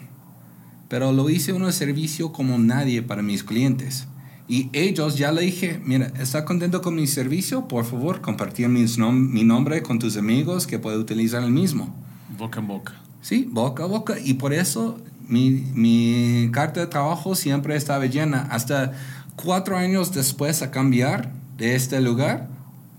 [0.87, 4.07] pero lo hice un servicio como nadie para mis clientes.
[4.47, 7.67] Y ellos ya le dije, mira, ¿está contento con mi servicio?
[7.67, 11.93] Por favor, compartir mis nom- mi nombre con tus amigos que puede utilizar el mismo.
[12.37, 12.93] Boca en boca.
[13.21, 14.15] Sí, boca a boca.
[14.23, 14.97] Y por eso
[15.27, 18.47] mi, mi carta de trabajo siempre estaba llena.
[18.51, 18.93] Hasta
[19.35, 22.49] cuatro años después a cambiar de este lugar,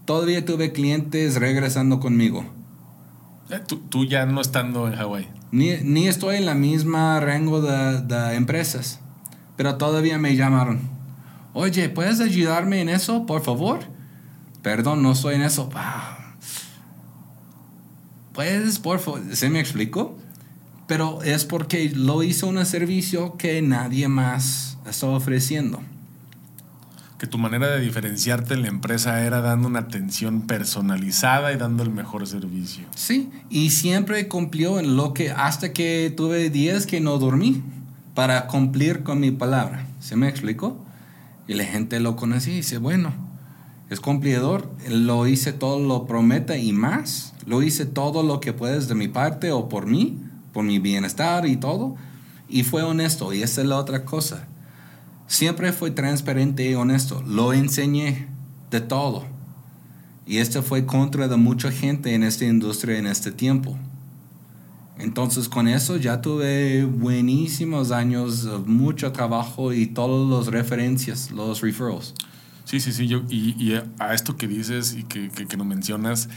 [0.04, 2.44] todavía tuve clientes regresando conmigo.
[3.50, 5.28] Eh, tú, tú ya no estando en Hawái.
[5.50, 9.00] Ni, ni estoy en la misma rango de, de empresas,
[9.56, 10.80] pero todavía me llamaron.
[11.54, 13.80] Oye, ¿puedes ayudarme en eso, por favor?
[14.62, 15.70] Perdón, no estoy en eso.
[18.32, 19.22] ¿Puedes, por favor?
[19.34, 20.18] ¿Se me explicó?
[20.88, 25.80] Pero es porque lo hizo un servicio que nadie más está ofreciendo.
[27.18, 31.82] Que tu manera de diferenciarte en la empresa era dando una atención personalizada y dando
[31.82, 32.84] el mejor servicio.
[32.96, 37.62] Sí, y siempre cumplió en lo que hasta que tuve días que no dormí
[38.14, 39.86] para cumplir con mi palabra.
[40.00, 40.76] ¿Se me explicó?
[41.46, 43.12] Y la gente lo conocía y dice, bueno,
[43.90, 48.88] es cumplidor, lo hice todo lo promete y más, lo hice todo lo que puedes
[48.88, 50.18] de mi parte o por mí,
[50.58, 51.94] por mi bienestar y todo,
[52.48, 54.48] y fue honesto, y esa es la otra cosa.
[55.28, 58.26] Siempre fue transparente y honesto, lo enseñé
[58.68, 59.24] de todo.
[60.26, 63.78] Y esto fue contra de mucha gente en esta industria en este tiempo.
[64.98, 72.14] Entonces con eso ya tuve buenísimos años, mucho trabajo y todas las referencias, los referrals.
[72.64, 73.06] Sí, sí, sí.
[73.06, 76.28] Yo, y, a esto que dices y que, que, que mencionas,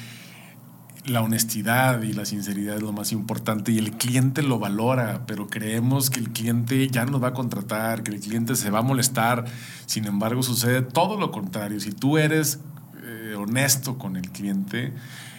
[1.06, 5.48] la honestidad y la sinceridad es lo más importante y el cliente lo valora, pero
[5.48, 8.80] creemos que el cliente ya no nos va a contratar, que el cliente se va
[8.80, 9.46] a molestar.
[9.88, 11.80] Sin embargo, sucede todo lo contrario.
[11.80, 12.60] Si tú eres
[13.04, 14.94] eh, honesto con el cliente,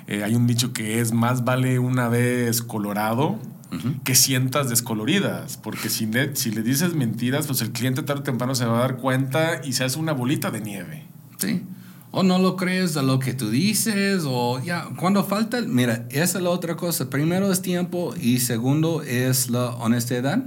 [0.08, 3.38] eh, hay un dicho que es más vale una vez colorado
[4.04, 8.22] que sientas descoloridas, porque si le, si le dices mentiras, pues el cliente tarde o
[8.22, 11.06] temprano se va a dar cuenta y se hace una bolita de nieve.
[11.38, 11.62] Sí.
[12.14, 16.38] O no lo crees de lo que tú dices, o ya, cuando falta, mira, esa
[16.38, 17.08] es la otra cosa.
[17.08, 20.44] Primero es tiempo y segundo es la honestidad.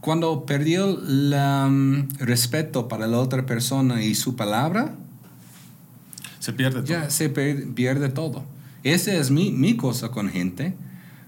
[0.00, 4.94] Cuando perdió el respeto para la otra persona y su palabra,
[6.38, 6.86] Se pierde todo.
[6.86, 8.44] ya se per- pierde todo.
[8.82, 10.74] Esa es mi, mi cosa con gente.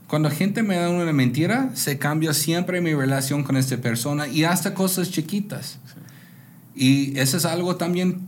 [0.07, 4.45] Cuando gente me da una mentira, se cambia siempre mi relación con esta persona y
[4.45, 5.79] hasta cosas chiquitas.
[6.75, 8.23] Y eso es algo también,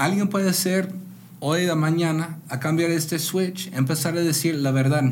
[0.00, 0.92] alguien puede hacer
[1.40, 5.04] hoy de mañana a cambiar este switch, empezar a decir la verdad.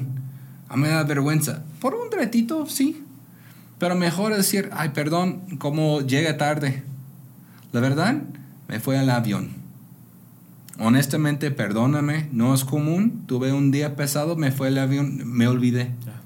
[0.68, 1.62] A mí me da vergüenza.
[1.81, 3.05] Por un ratito, sí.
[3.79, 6.83] Pero mejor decir, ay, perdón, como llega tarde.
[7.72, 8.22] La verdad,
[8.66, 9.51] me fue al avión.
[10.79, 13.24] Honestamente, perdóname, no es común.
[13.27, 15.90] Tuve un día pesado, me fue el avión, me olvidé.
[16.07, 16.22] Ya.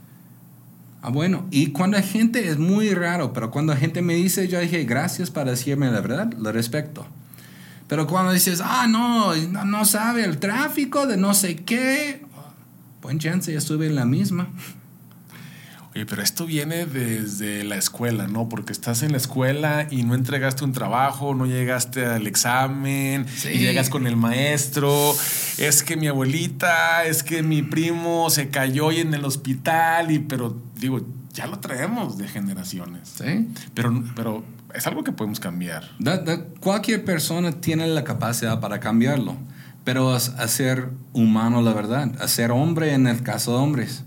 [1.03, 4.46] Ah, bueno, y cuando hay gente es muy raro, pero cuando la gente me dice,
[4.46, 7.05] yo dije, gracias para decirme la verdad, lo respeto.
[7.92, 9.35] Pero cuando dices, ah, no,
[9.66, 12.22] no, sabe el tráfico de no sé qué,
[13.02, 14.48] buen chance, ya estuve en la misma.
[15.94, 18.48] Oye, pero esto viene desde la escuela, ¿no?
[18.48, 23.51] Porque estás en la escuela y no entregaste un trabajo, no llegaste al examen, Sí.
[23.51, 25.14] y llegas con el maestro.
[25.59, 30.18] Es que mi abuelita, es que mi primo se cayó y en el hospital, y
[30.18, 33.12] pero digo, ya lo traemos de generaciones.
[33.18, 33.49] ¿Sí?
[33.74, 34.43] Pero, pero
[34.75, 35.85] es algo que podemos cambiar.
[35.99, 39.37] Da- da- cualquier persona tiene la capacidad para cambiarlo,
[39.85, 44.05] pero es hacer humano la verdad, hacer hombre en el caso de hombres.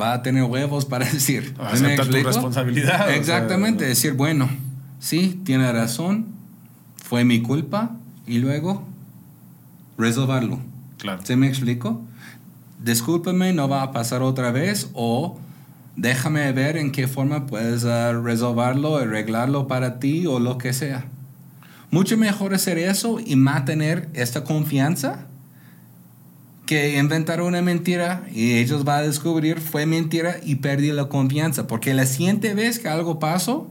[0.00, 1.54] Va a tener huevos para decir.
[1.58, 4.48] ¿me Acepta tu responsabilidad, o sea, Exactamente, decir, bueno,
[4.98, 6.26] sí, tiene razón,
[6.96, 7.92] fue mi culpa,
[8.26, 8.84] y luego
[9.98, 10.60] resolverlo.
[10.98, 11.20] Claro.
[11.24, 12.00] ¿Se me explico?
[12.82, 15.38] Discúlpame, no va a pasar otra vez o
[16.00, 21.04] déjame ver en qué forma puedes ah, resolverlo, arreglarlo para ti o lo que sea.
[21.90, 25.26] Mucho mejor hacer eso y mantener esta confianza
[26.64, 31.66] que inventar una mentira y ellos van a descubrir fue mentira y perdí la confianza.
[31.66, 33.70] Porque la siguiente vez que algo pasó,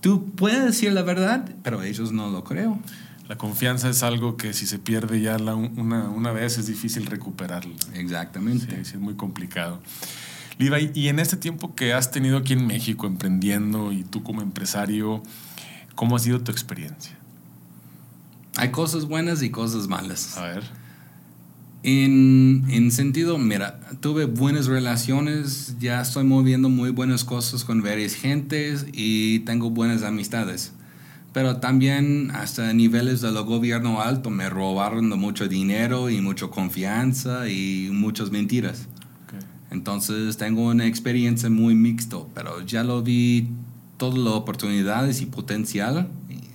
[0.00, 2.78] tú puedes decir la verdad, pero ellos no lo creo.
[3.26, 7.06] La confianza es algo que si se pierde ya la, una, una, vez es difícil
[7.06, 7.74] recuperarla.
[7.94, 8.76] Exactamente.
[8.76, 9.80] Sí, sí, es muy complicado.
[10.58, 14.42] Levi, y en este tiempo que has tenido aquí en México emprendiendo y tú como
[14.42, 15.22] empresario,
[15.94, 17.16] ¿cómo ha sido tu experiencia?
[18.56, 20.36] Hay cosas buenas y cosas malas.
[20.36, 20.64] A ver.
[21.84, 28.14] En, en, sentido, mira, tuve buenas relaciones, ya estoy moviendo muy buenas cosas con varias
[28.14, 30.72] gentes y tengo buenas amistades.
[31.32, 36.48] Pero también hasta niveles de lo gobierno alto me robaron de mucho dinero y mucha
[36.48, 38.88] confianza y muchas mentiras.
[39.70, 43.48] Entonces tengo una experiencia muy mixto, pero ya lo vi
[43.96, 46.08] todas las oportunidades y potencial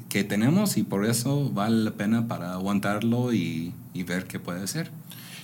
[0.10, 4.68] que tenemos y por eso vale la pena para aguantarlo y, y ver qué puede
[4.68, 4.92] ser.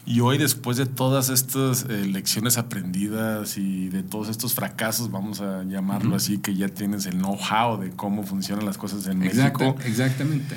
[0.06, 5.40] Y hoy, después de todas estas eh, lecciones aprendidas y de todos estos fracasos, vamos
[5.40, 9.76] a llamarlo así, que ya tienes el know-how de cómo funcionan las cosas en México.
[9.86, 10.56] Exactamente.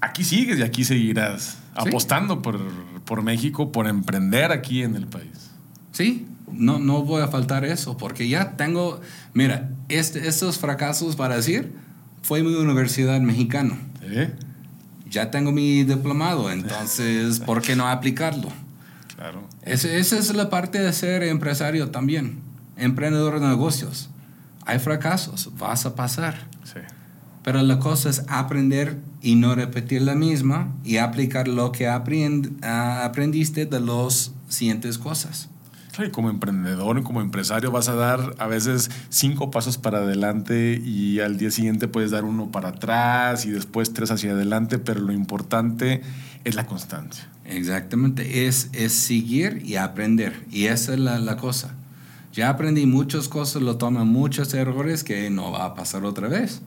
[0.00, 2.58] Aquí sigues y aquí seguirás apostando por,
[3.04, 5.50] por México, por emprender aquí en el país.
[5.96, 9.00] Sí, no, no voy a faltar eso, porque ya tengo,
[9.32, 11.72] mira, este, estos fracasos para decir,
[12.20, 13.78] fue mi universidad mexicana.
[14.02, 14.30] ¿Eh?
[15.08, 18.50] ya tengo mi diplomado, entonces, ¿por qué no aplicarlo?
[19.14, 19.48] Claro.
[19.62, 22.40] esa es la parte de ser empresario también,
[22.76, 24.10] emprendedor de negocios.
[24.66, 26.34] Hay fracasos, vas a pasar.
[26.64, 26.80] Sí.
[27.42, 32.62] Pero la cosa es aprender y no repetir la misma y aplicar lo que aprend,
[32.62, 35.48] aprendiste de las siguientes cosas.
[36.04, 41.20] Y como emprendedor, como empresario, vas a dar a veces cinco pasos para adelante y
[41.20, 45.12] al día siguiente puedes dar uno para atrás y después tres hacia adelante, pero lo
[45.12, 46.02] importante
[46.44, 47.28] es la constancia.
[47.44, 50.44] Exactamente, es, es seguir y aprender.
[50.50, 51.74] Y esa es la, la cosa.
[52.32, 56.60] Ya aprendí muchas cosas, lo toman muchos errores que no va a pasar otra vez.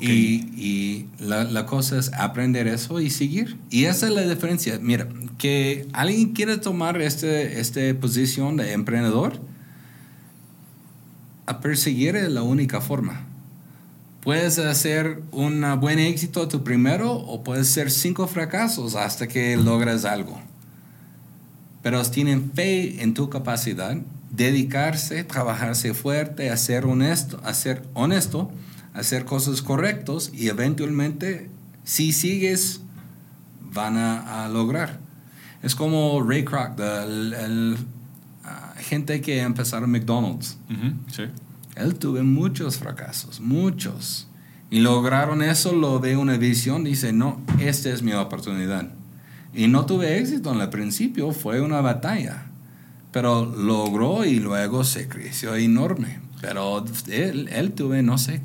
[0.00, 3.56] Y, la, cosa es aprender eso y seguir.
[3.70, 4.78] Y esa es la diferencia.
[4.80, 9.40] Mira, que alguien quiere tomar este, esta posición de emprendedor,
[11.46, 13.24] a perseguir es la única forma.
[14.20, 20.04] Puedes hacer un buen éxito tu primero o puedes hacer cinco fracasos hasta que logras
[20.04, 20.40] algo.
[21.82, 23.96] Pero tienen fe en tu capacidad,
[24.32, 28.50] dedicarse, trabajarse fuerte, hacer honesto, hacer honesto
[28.96, 31.50] hacer cosas correctas y eventualmente,
[31.84, 32.80] si sigues,
[33.72, 34.98] van a, lograr.
[35.62, 37.76] Es como Ray Kroc, el,
[38.44, 40.56] ah, gente que empezaron McDonald's.
[41.12, 41.24] sí.
[41.76, 44.26] Él tuvo muchos fracasos, muchos.
[44.70, 48.88] Y lograron eso, lo ve una visión, dice, no, esta es mi oportunidad.
[49.54, 52.46] Y no tuve éxito en el principio, fue una batalla.
[53.12, 56.20] Pero logró y luego se creció enorme.
[56.40, 58.40] Pero él, él tuve, no sé,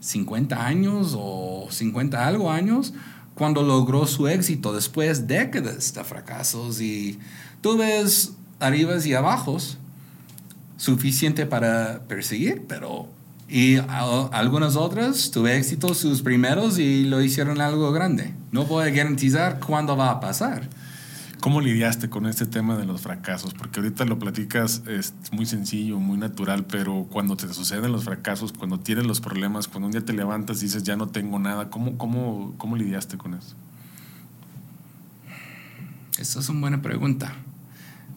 [0.00, 2.94] 50 años o 50 algo años
[3.34, 7.18] cuando logró su éxito después de décadas de fracasos y
[7.60, 9.78] tú ves arribas y abajos
[10.76, 13.08] suficiente para perseguir, pero
[13.48, 18.34] y algunas otras tuve éxito sus primeros y lo hicieron algo grande.
[18.52, 20.68] No a garantizar cuándo va a pasar.
[21.40, 23.54] ¿Cómo lidiaste con este tema de los fracasos?
[23.54, 28.52] Porque ahorita lo platicas, es muy sencillo, muy natural, pero cuando te suceden los fracasos,
[28.52, 31.70] cuando tienes los problemas, cuando un día te levantas y dices, ya no tengo nada,
[31.70, 33.54] ¿cómo, cómo, cómo lidiaste con eso?
[36.18, 37.32] Esa es una buena pregunta.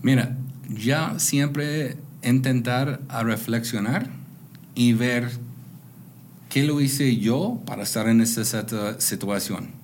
[0.02, 0.36] Mira,
[0.68, 4.10] ya siempre intentar a reflexionar
[4.74, 5.30] y ver
[6.50, 9.81] qué lo hice yo para estar en esta situación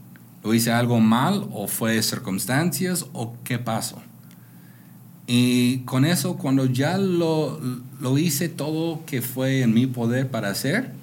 [0.47, 4.01] ¿Lo hice algo mal o fue circunstancias o qué pasó?
[5.27, 7.59] Y con eso, cuando ya lo,
[7.99, 10.93] lo hice todo que fue en mi poder para hacer,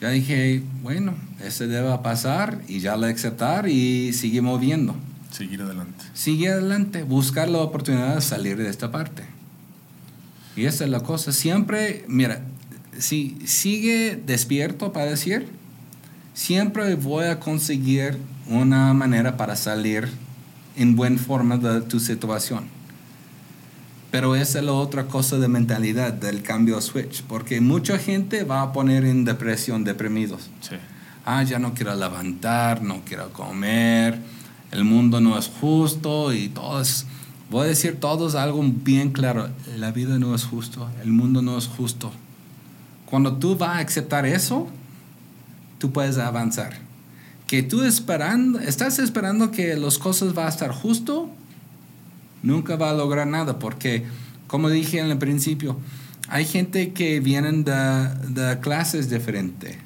[0.00, 4.94] ya dije, bueno, ese debe pasar y ya lo aceptar y seguir moviendo.
[5.32, 6.04] Seguir adelante.
[6.14, 9.24] Seguir adelante, buscar la oportunidad de salir de esta parte.
[10.54, 11.32] Y esa es la cosa.
[11.32, 12.42] Siempre, mira,
[12.96, 15.48] si sigue despierto para decir,
[16.32, 20.08] siempre voy a conseguir una manera para salir
[20.76, 22.64] en buena forma de tu situación.
[24.10, 28.62] Pero esa es la otra cosa de mentalidad del cambio switch, porque mucha gente va
[28.62, 30.48] a poner en depresión, deprimidos.
[30.60, 30.76] Sí.
[31.24, 34.20] Ah, ya no quiero levantar, no quiero comer,
[34.70, 37.04] el mundo no es justo y todo es,
[37.50, 41.58] voy a decir todos algo bien claro, la vida no es justo, el mundo no
[41.58, 42.12] es justo.
[43.06, 44.68] Cuando tú vas a aceptar eso,
[45.78, 46.85] tú puedes avanzar.
[47.46, 51.30] Que tú esperando, estás esperando que las cosas van a estar justo,
[52.42, 54.04] nunca va a lograr nada, porque
[54.46, 55.78] como dije en el principio,
[56.28, 59.76] hay gente que vienen de, clases diferentes,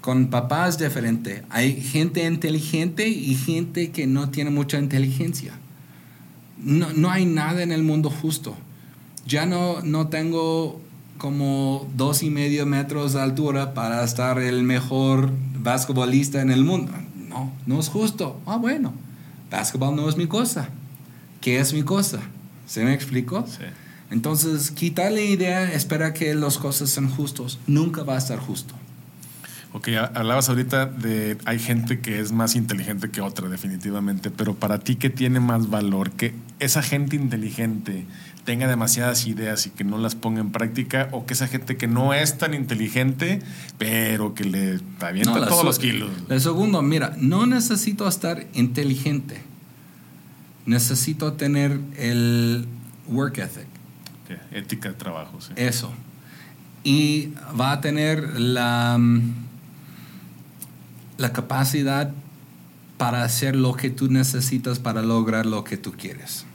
[0.00, 1.42] con papás diferentes.
[1.50, 5.52] Hay gente inteligente y gente que no tiene mucha inteligencia.
[6.58, 8.56] No, no hay nada en el mundo justo.
[9.26, 10.80] Ya no, no tengo
[11.18, 15.30] como dos y medio metros de altura para estar el mejor
[15.66, 16.92] basquetbolista en el mundo.
[17.28, 18.40] No, no es justo.
[18.46, 18.94] Ah, bueno,
[19.50, 20.68] básquetbol no es mi cosa.
[21.40, 22.20] ¿Qué es mi cosa?
[22.66, 23.44] ¿Se me explicó?
[23.46, 23.64] Sí.
[24.10, 27.58] Entonces, quitarle idea, espera que las cosas sean justos.
[27.66, 28.74] Nunca va a estar justo.
[29.72, 34.78] Ok, hablabas ahorita de hay gente que es más inteligente que otra, definitivamente, pero para
[34.78, 36.12] ti, ¿qué tiene más valor?
[36.12, 38.06] Que esa gente inteligente
[38.46, 41.88] tenga demasiadas ideas y que no las ponga en práctica, o que esa gente que
[41.88, 43.42] no es tan inteligente,
[43.76, 46.10] pero que le avienta todos los kilos.
[46.30, 49.42] El segundo, mira, no necesito estar inteligente,
[50.64, 52.66] necesito tener el
[53.08, 53.66] work ethic.
[54.52, 55.52] ética de trabajo, sí.
[55.56, 55.92] Eso.
[56.84, 59.34] Y va a tener la, mm,
[61.18, 62.12] la capacidad
[62.96, 66.46] para hacer lo que tú necesitas para lograr lo que tú quieres.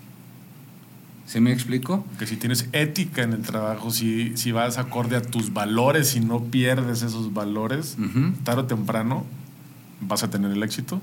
[1.32, 2.06] ¿Se me explico?
[2.20, 6.20] Que si tienes ética en el trabajo, si, si vas acorde a tus valores y
[6.20, 7.96] no pierdes esos valores,
[8.44, 9.24] tarde o temprano
[10.02, 11.00] vas a tener el éxito.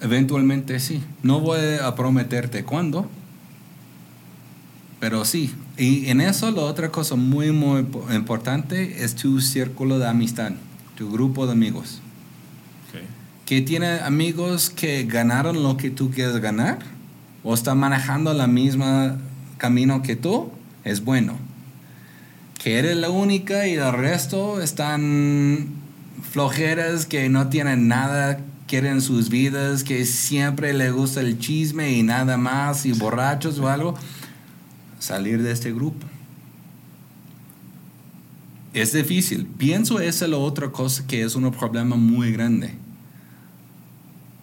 [0.00, 1.00] Eventualmente sí.
[1.22, 3.08] No voy a prometerte cuándo,
[4.98, 5.54] pero sí.
[5.78, 10.54] Y en eso la otra cosa muy, muy importante es tu círculo de amistad,
[10.96, 12.00] tu grupo de amigos.
[13.44, 16.80] Que tiene amigos que ganaron lo que tú quieres ganar
[17.44, 19.18] o están manejando la misma
[19.58, 20.50] camino que tú,
[20.84, 21.38] es bueno.
[22.62, 25.68] Que eres la única y el resto están
[26.32, 32.02] flojeras que no tienen nada quieren sus vidas, que siempre le gusta el chisme y
[32.02, 33.94] nada más, y borrachos o algo,
[34.98, 36.06] salir de este grupo.
[38.72, 39.46] Es difícil.
[39.46, 42.74] Pienso esa es la otra cosa que es un problema muy grande.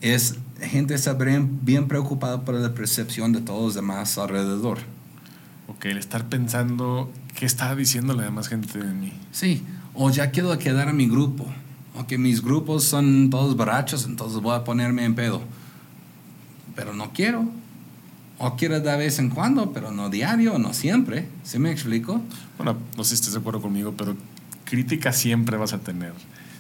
[0.01, 4.79] Es gente está bien, bien preocupada por la percepción de todos los demás alrededor.
[5.67, 9.13] Ok, el estar pensando qué está diciendo la demás gente de mí.
[9.31, 11.45] Sí, o ya quiero quedar a mi grupo,
[11.95, 15.41] o que mis grupos son todos borrachos, entonces voy a ponerme en pedo.
[16.75, 17.47] Pero no quiero.
[18.39, 21.29] O quiero de vez en cuando, pero no diario, no siempre.
[21.43, 22.19] ¿Sí me explico?
[22.57, 24.17] Bueno, no sé si estás de acuerdo conmigo, pero
[24.65, 26.13] crítica siempre vas a tener.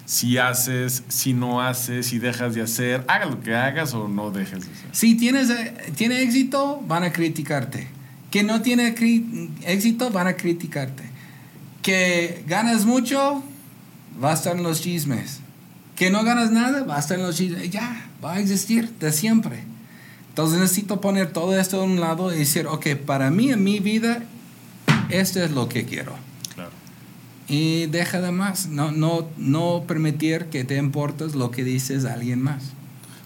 [0.05, 4.31] Si haces, si no haces, si dejas de hacer, haga lo que hagas o no
[4.31, 4.89] dejes de hacer.
[4.91, 7.87] Si tienes, eh, tiene éxito, van a criticarte
[8.33, 8.95] que no tiene
[9.67, 11.03] éxito, van a criticarte.
[11.83, 13.43] Que ganas mucho,
[14.21, 15.41] va a estar en los chismes.
[15.95, 17.69] Que no ganas nada, va a estar en los chismes.
[17.69, 19.63] Ya, va a existir de siempre.
[20.29, 23.79] Entonces necesito poner todo esto a un lado y decir, ok, para mí en mi
[23.79, 24.23] vida,
[25.09, 26.15] esto es lo que quiero.
[26.55, 26.71] Claro.
[27.47, 32.13] Y deja de más, no, no, no permitir que te importes lo que dices a
[32.13, 32.63] alguien más.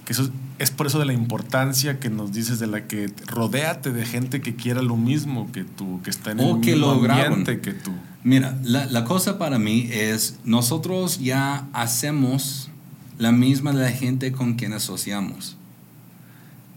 [0.03, 0.29] Que eso
[0.59, 4.41] es por eso de la importancia que nos dices de la que rodéate de gente
[4.41, 7.91] que quiera lo mismo que tú, que está en el mismo ambiente que tú.
[8.23, 12.69] Mira, la, la, cosa para mí es, nosotros ya hacemos
[13.17, 15.55] la misma de la gente con quien asociamos.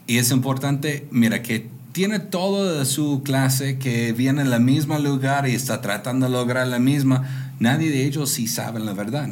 [0.06, 4.98] Y es importante, mira, que tiene todo de su clase, que viene en el mismo
[4.98, 9.30] lugar y está tratando de lograr la misma, nadie de ellos sí sabe la verdad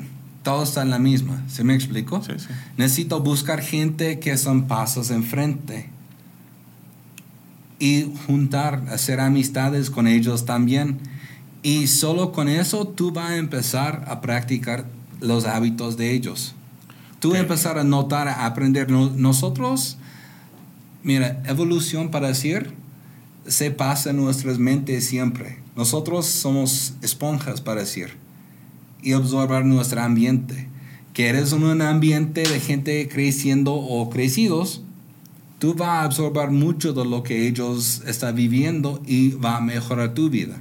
[0.48, 1.44] todos están en la misma.
[1.46, 2.22] ¿Se me explico?
[2.22, 2.46] Sí, sí.
[2.78, 5.90] Necesito buscar gente que son pasos enfrente
[7.78, 11.00] y juntar, hacer amistades con ellos también.
[11.62, 14.86] Y solo con eso tú vas a empezar a practicar
[15.20, 16.54] los hábitos de ellos.
[17.20, 18.90] Tú vas a empezar a notar, a aprender.
[18.90, 19.98] Nosotros,
[21.02, 22.72] mira, evolución para decir,
[23.46, 25.58] se pasa en nuestras mentes siempre.
[25.76, 28.27] Nosotros somos esponjas para decir
[29.02, 30.68] y absorber nuestro ambiente.
[31.12, 34.82] Que eres en un ambiente de gente creciendo o crecidos,
[35.58, 40.14] tú vas a absorber mucho de lo que ellos están viviendo y va a mejorar
[40.14, 40.56] tu vida.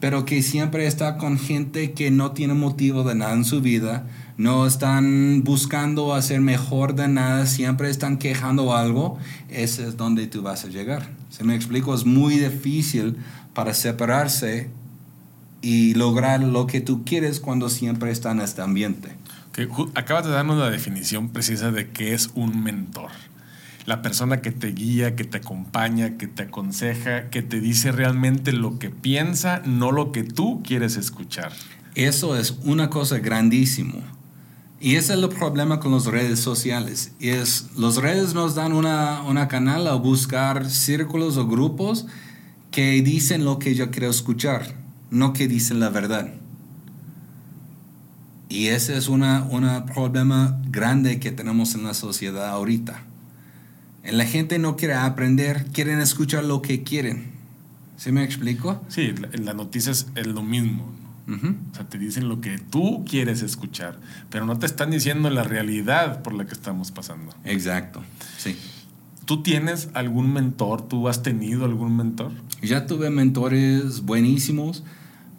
[0.00, 4.06] Pero que siempre está con gente que no tiene motivo de nada en su vida,
[4.36, 10.42] no están buscando hacer mejor de nada, siempre están quejando algo, ese es donde tú
[10.42, 11.08] vas a llegar.
[11.30, 13.16] Si me explico, es muy difícil
[13.54, 14.68] para separarse
[15.62, 19.16] y lograr lo que tú quieres cuando siempre está en este ambiente.
[19.94, 23.10] acabas de darnos la definición precisa de qué es un mentor.
[23.86, 28.52] la persona que te guía, que te acompaña, que te aconseja, que te dice realmente
[28.52, 31.52] lo que piensa, no lo que tú quieres escuchar.
[31.94, 34.02] Eso es una cosa grandísima.
[34.80, 37.12] Y ese es el problema con las redes sociales.
[37.20, 42.06] Es, las redes nos dan una, una canal a buscar círculos o grupos
[42.70, 44.74] que dicen lo que yo quiero escuchar,
[45.10, 46.28] no que dicen la verdad.
[48.48, 49.22] Y ese es un
[49.92, 53.02] problema grande que tenemos en la sociedad ahorita.
[54.04, 57.32] La gente no quiere aprender, quieren escuchar lo que quieren.
[57.96, 58.84] ¿Sí me explico?
[58.88, 60.92] Sí, en las noticias es lo mismo.
[61.28, 63.98] O sea, te dicen lo que tú quieres escuchar,
[64.30, 67.34] pero no te están diciendo la realidad por la que estamos pasando.
[67.44, 68.00] Exacto,
[68.38, 68.56] sí.
[69.26, 70.88] ¿Tú tienes algún mentor?
[70.88, 72.32] ¿Tú has tenido algún mentor?
[72.62, 74.82] Ya tuve mentores buenísimos.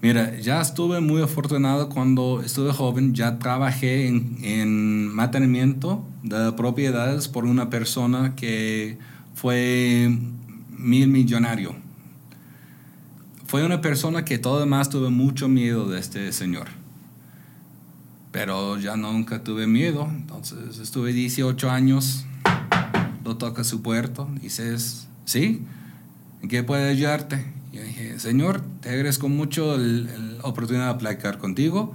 [0.01, 7.27] Mira, ya estuve muy afortunado cuando estuve joven, ya trabajé en, en mantenimiento de propiedades
[7.27, 8.99] por una persona que
[9.33, 10.15] fue
[10.77, 11.88] mil millonario
[13.47, 16.67] fue una persona que todo demás tuve mucho miedo de este señor.
[18.31, 20.05] Pero ya nunca tuve miedo.
[20.05, 22.25] Entonces estuve 18 años,
[23.28, 25.61] lo toca su puerto, dices, ¿sí?
[26.41, 27.45] ¿En qué puede ayudarte?
[27.73, 30.09] Y dije, Señor, te agradezco mucho la
[30.43, 31.93] oportunidad de platicar contigo.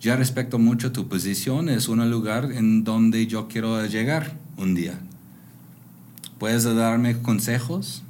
[0.00, 4.98] Ya respeto mucho tu posición, es un lugar en donde yo quiero llegar un día.
[6.38, 8.02] ¿Puedes darme consejos?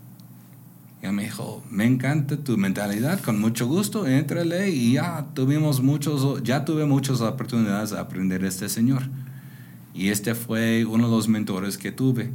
[1.03, 6.41] Y me dijo, me encanta tu mentalidad, con mucho gusto, entrale y ya tuvimos muchos,
[6.45, 9.03] ya tuve muchas oportunidades de aprender de este señor.
[9.93, 12.31] Y este fue uno de los mentores que tuve.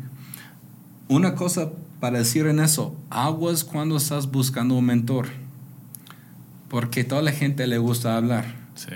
[1.08, 5.28] Una cosa para decir en eso, aguas cuando estás buscando un mentor.
[6.70, 8.56] Porque toda la gente le gusta hablar.
[8.76, 8.95] Sí.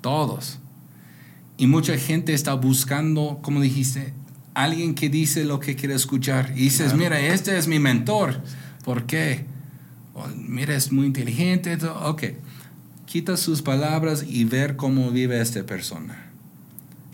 [0.00, 0.58] Todos.
[1.58, 4.14] Y mucha gente está buscando, como dijiste,
[4.54, 6.52] alguien que dice lo que quiere escuchar.
[6.56, 8.42] Y dices, mira, este es mi mentor.
[8.84, 9.46] ¿Por qué?
[10.36, 11.76] mira, es muy inteligente.
[12.04, 12.24] Ok.
[13.06, 16.30] Quita sus palabras y ver cómo vive esta persona.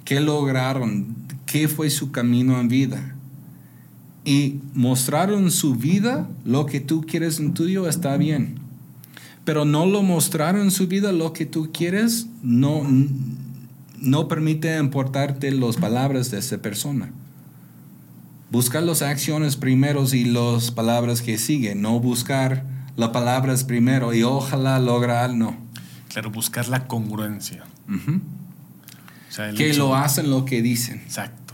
[0.04, 1.16] ¿Qué lograron?
[1.44, 3.14] ¿Qué fue su camino en vida?
[4.28, 8.56] Y mostraron su vida lo que tú quieres en tuyo está bien.
[9.46, 12.82] Pero no lo mostraron su vida lo que tú quieres, no,
[13.98, 17.10] no permite importarte las palabras de esa persona.
[18.50, 22.66] Buscar las acciones primeros y las palabras que siguen, no buscar
[22.96, 25.56] las palabras primero y ojalá lograr, no.
[26.08, 27.64] Claro, buscar la congruencia.
[29.56, 30.98] que lo hacen lo que dicen.
[30.98, 31.47] Exacto.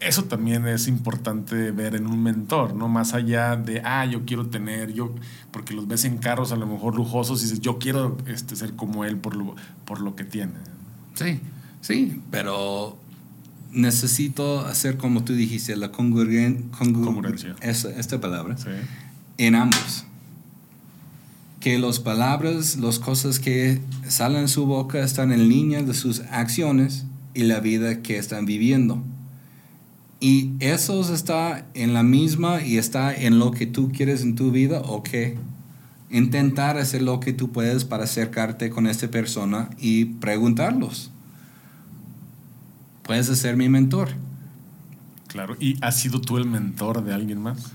[0.00, 2.88] Eso también es importante ver en un mentor, ¿no?
[2.88, 5.14] Más allá de, ah, yo quiero tener, yo,
[5.50, 8.74] porque los ves en carros a lo mejor lujosos y dices, yo quiero este, ser
[8.74, 10.54] como él por lo, por lo que tiene.
[11.14, 11.40] Sí,
[11.80, 12.98] sí, pero
[13.74, 17.56] necesito hacer como tú dijiste, la congruencia.
[17.60, 18.56] esta palabra.
[19.36, 20.04] En ambos.
[21.60, 26.20] Que las palabras, las cosas que salen de su boca están en línea de sus
[26.30, 29.02] acciones y la vida que están viviendo.
[30.20, 34.50] Y eso está en la misma y está en lo que tú quieres en tu
[34.50, 35.36] vida o qué.
[36.10, 41.10] Intentar hacer lo que tú puedes para acercarte con esta persona y preguntarlos
[43.04, 44.08] puedes ser mi mentor.
[45.28, 47.72] Claro, ¿y has sido tú el mentor de alguien más?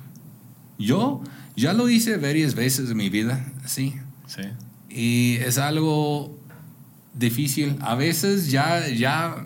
[0.78, 1.22] Yo
[1.56, 3.96] ya lo hice varias veces en mi vida, sí.
[4.28, 4.44] Sí.
[4.90, 6.38] Y es algo
[7.14, 7.78] difícil.
[7.82, 9.46] A veces ya, ya,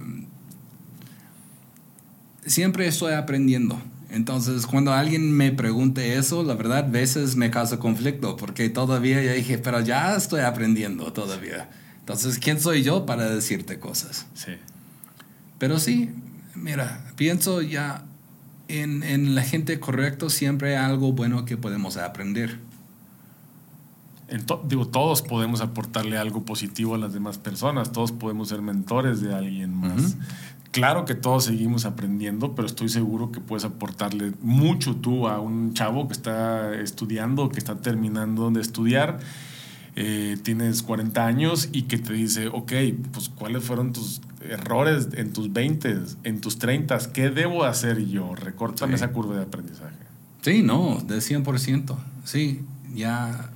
[2.45, 3.81] siempre estoy aprendiendo.
[4.09, 9.23] Entonces, cuando alguien me pregunte eso, la verdad, a veces me causa conflicto, porque todavía
[9.23, 11.69] ya dije, pero ya estoy aprendiendo todavía.
[11.99, 14.27] Entonces, ¿quién soy yo para decirte cosas?
[14.35, 14.51] Sí.
[15.57, 16.11] Pero sí,
[16.55, 18.05] mira, pienso ya
[18.67, 22.59] en, la gente correcta siempre hay algo bueno que podemos aprender.
[24.67, 29.33] digo, todos podemos aportarle algo positivo a las demás personas, todos podemos ser mentores de
[29.33, 30.17] alguien más.
[30.73, 35.73] Claro que todos seguimos aprendiendo, pero estoy seguro que puedes aportarle mucho tú a un
[35.73, 39.19] chavo que está estudiando, que está terminando de estudiar
[39.95, 42.73] eh, tienes 40 años y que te dice, ok,
[43.11, 48.33] pues cuáles fueron tus errores en tus 20, en tus 30, ¿qué debo hacer yo?
[48.33, 49.95] Recórtame esa curva de aprendizaje.
[50.41, 51.95] Sí, no, de 100%.
[52.23, 52.61] Sí,
[52.95, 53.51] ya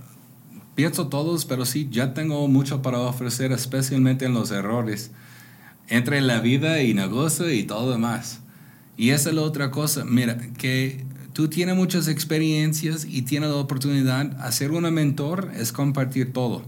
[0.76, 5.10] pienso todos, pero sí, ya tengo mucho para ofrecer, especialmente en los errores,
[5.88, 8.42] entre la vida y negocio y todo demás.
[8.98, 13.58] Y esa es la otra cosa, mira, que tú tienes muchas experiencias y tienes la
[13.58, 16.64] oportunidad, hacer un mentor es compartir todo.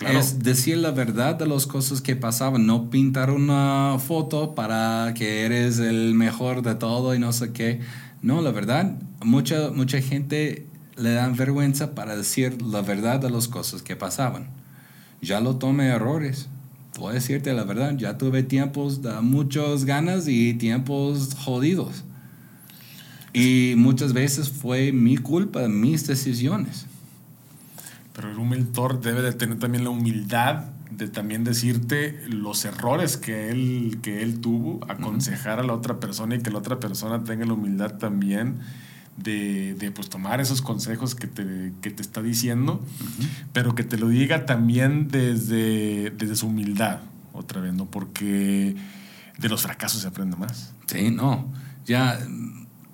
[0.00, 5.42] Es decir la verdad de las cosas que pasaban, no pintar una foto para que
[5.44, 7.80] eres el mejor de todo y no sé qué.
[8.22, 10.66] No, la verdad, mucha, mucha gente
[10.96, 14.48] le dan vergüenza para decir la verdad de las cosas que pasaban.
[15.20, 16.48] Ya lo tomé errores.
[17.00, 22.04] A decirte la verdad, ya tuve tiempos de muchas ganas y tiempos jodidos.
[23.32, 26.86] Y muchas veces fue mi culpa, mis decisiones.
[28.12, 33.48] Pero el mentor debe de tener también la humildad de también decirte los errores que
[33.48, 37.46] él, que él tuvo, aconsejar a la otra persona y que la otra persona tenga
[37.46, 38.60] la humildad también
[39.16, 42.80] de, de pues, tomar esos consejos que te, que te está diciendo,
[43.52, 47.00] pero que te lo diga también desde, desde su humildad,
[47.32, 47.86] otra vez, ¿no?
[47.86, 48.74] Porque
[49.38, 50.72] de los fracasos se aprende más.
[50.86, 51.46] Sí, no.
[51.84, 52.18] Ya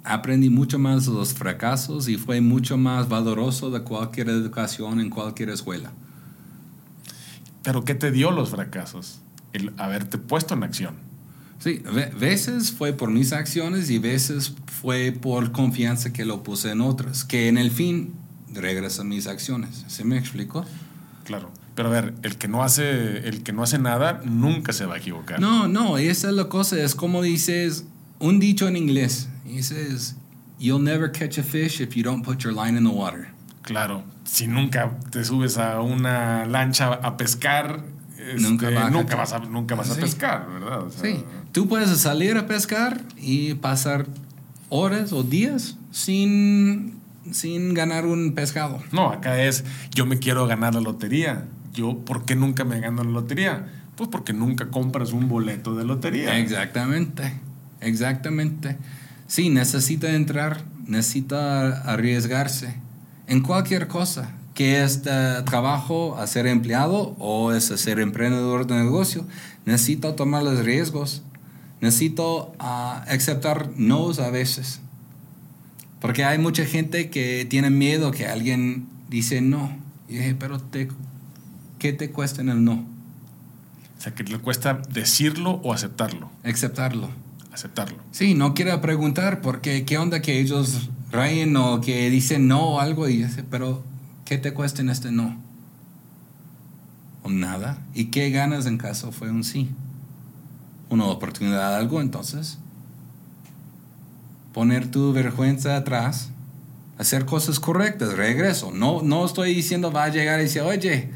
[0.04, 5.10] aprendí mucho más de los fracasos y fue mucho más valoroso de cualquier educación en
[5.10, 5.92] cualquier escuela.
[7.62, 9.20] ¿Pero qué te dio los fracasos?
[9.52, 11.07] El haberte puesto en acción.
[11.58, 11.82] Sí,
[12.18, 17.24] veces fue por mis acciones y veces fue por confianza que lo puse en otras,
[17.24, 18.14] que en el fin
[18.52, 19.84] regresa mis acciones.
[19.88, 20.64] ¿Se me explicó?
[21.24, 21.50] Claro.
[21.74, 24.94] Pero a ver, el que no hace, el que no hace nada nunca se va
[24.94, 25.40] a equivocar.
[25.40, 26.76] No, no, esa es la cosa.
[26.82, 27.84] Es como dices,
[28.18, 29.28] un dicho en inglés.
[29.44, 30.16] Dices,
[30.58, 33.28] you'll never catch a fish if you don't put your line in the water.
[33.62, 37.84] Claro, si nunca te subes a una lancha a pescar,
[38.38, 40.84] nunca, este, nunca, vas a, nunca vas a pescar, ¿verdad?
[40.90, 41.24] sí,
[41.58, 44.06] tú puedes salir a pescar y pasar
[44.68, 46.94] horas o días sin,
[47.32, 48.80] sin ganar un pescado.
[48.92, 51.46] No, acá es, yo me quiero ganar la lotería.
[51.74, 53.66] Yo, ¿por qué nunca me gano la lotería?
[53.96, 56.38] Pues porque nunca compras un boleto de lotería.
[56.38, 57.32] Exactamente,
[57.80, 58.76] exactamente.
[59.26, 62.76] Sí, necesita entrar, necesita arriesgarse
[63.26, 69.26] en cualquier cosa, que es trabajo a ser empleado o es ser emprendedor de negocio.
[69.64, 71.24] Necesito tomar los riesgos,
[71.80, 74.80] necesito uh, aceptar no's a veces.
[76.00, 79.76] Porque hay mucha gente que tiene miedo que alguien dice no.
[80.08, 80.88] Y dije, pero te,
[81.78, 82.86] ¿qué te cuesta en el no?
[83.98, 86.30] O sea, que le cuesta decirlo o aceptarlo.
[86.44, 87.10] Aceptarlo
[87.58, 87.98] aceptarlo.
[88.12, 92.80] Sí, no quiero preguntar porque qué onda que ellos rayen o que dicen no o
[92.80, 93.82] algo y dice, pero
[94.24, 95.36] ¿qué te cuesta en este no?
[97.22, 97.82] O nada.
[97.94, 99.70] ¿Y qué ganas en caso fue un sí?
[100.90, 102.58] Una oportunidad de algo, entonces.
[104.52, 106.30] Poner tu vergüenza atrás,
[106.98, 108.70] hacer cosas correctas, regreso.
[108.72, 111.10] No, no estoy diciendo va a llegar y decir, oye,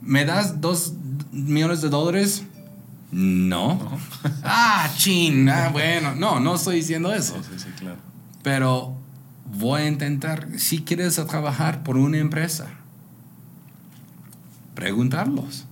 [0.00, 0.94] ¿me das dos
[1.32, 2.44] millones de dólares?
[3.10, 3.98] No.
[4.42, 5.48] ah, chin.
[5.48, 7.34] Ah, bueno, no, no estoy diciendo eso.
[7.42, 7.98] Sí, sí, claro.
[8.42, 8.96] Pero
[9.58, 12.66] voy a intentar, si quieres trabajar por una empresa,
[14.74, 15.64] preguntarlos.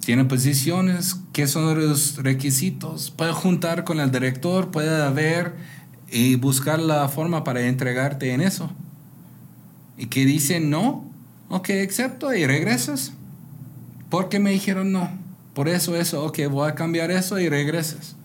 [0.00, 3.12] Tiene posiciones, ¿qué son los requisitos?
[3.12, 5.54] Puede juntar con el director, puede ver
[6.10, 8.72] y buscar la forma para entregarte en eso.
[9.96, 11.04] Y que dicen no,
[11.48, 13.12] ok, acepto y regresas.
[14.10, 15.08] Porque me dijeron no
[15.54, 18.16] por eso, eso, ok, voy a cambiar eso y regresas.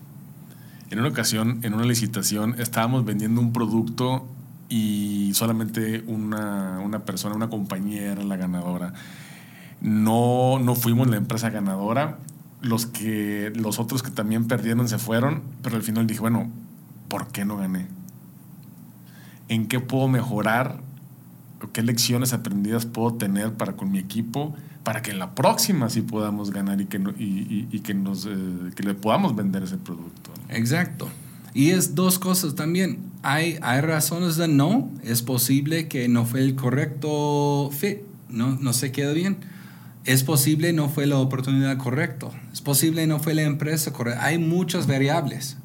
[0.90, 4.26] En una ocasión, en una licitación, estábamos vendiendo un producto
[4.68, 8.92] y solamente una, una persona, una compañía era la ganadora.
[9.80, 12.18] No, no fuimos la empresa ganadora.
[12.64, 16.50] Los, que, los otros que también perdieron se fueron, pero al final dije, bueno,
[17.08, 17.86] ¿por qué no gané?
[19.48, 20.80] ¿En qué puedo mejorar?
[21.72, 24.54] ¿Qué lecciones aprendidas puedo tener para con mi equipo?
[24.84, 28.30] para que en la próxima sí podamos ganar y que, y, que, nos, eh,
[28.76, 30.30] que le podamos vender ese producto.
[30.50, 31.08] Exacto.
[31.54, 32.98] Y es dos cosas también.
[33.22, 34.90] Hay, hay razones de no.
[35.02, 39.38] Es posible que no fue el correcto fit, no, no se queda bien.
[40.04, 42.28] Es posible no fue la oportunidad correcta.
[42.52, 44.24] Es posible no fue la empresa correcta.
[44.24, 45.56] Hay muchas variables.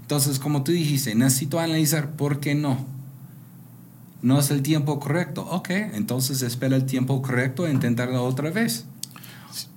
[0.00, 2.98] Entonces, como tú dijiste, necesito analizar por qué no
[4.22, 5.46] no es el tiempo correcto.
[5.50, 8.84] Ok, entonces espera el tiempo correcto e intentarlo otra vez.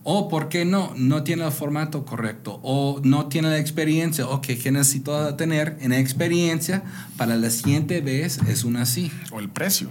[0.03, 0.93] O, ¿por qué no?
[0.95, 2.59] No tiene el formato correcto.
[2.63, 4.27] O no tiene la experiencia.
[4.27, 6.83] Ok, ¿qué necesito tener en experiencia
[7.17, 8.39] para la siguiente vez?
[8.47, 9.11] Es una sí.
[9.31, 9.89] O el precio.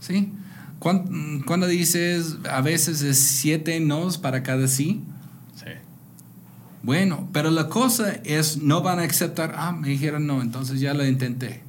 [0.00, 0.32] Sí.
[0.80, 5.04] Cuando, dices a veces es siete nos para cada sí.
[5.54, 5.72] Sí.
[6.82, 10.94] Bueno, pero la cosa es no van a aceptar, ah, me dijeron no, entonces ya
[10.94, 11.62] lo intenté.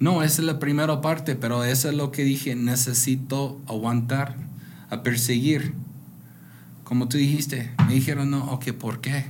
[0.00, 4.36] No, esa es la primera parte, pero eso es lo que dije, necesito aguantar,
[4.90, 5.72] a perseguir.
[6.82, 9.24] Como tú dijiste, me dijeron, no, ok, ¿por qué?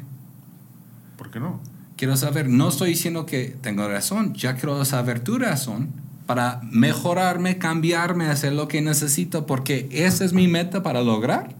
[1.16, 1.60] ¿Por qué no?
[1.96, 7.58] Quiero saber, no estoy diciendo que tengo razón, ya quiero saber tu razón para mejorarme,
[7.58, 11.54] cambiarme, hacer lo que necesito, porque esa es mi meta para lograr,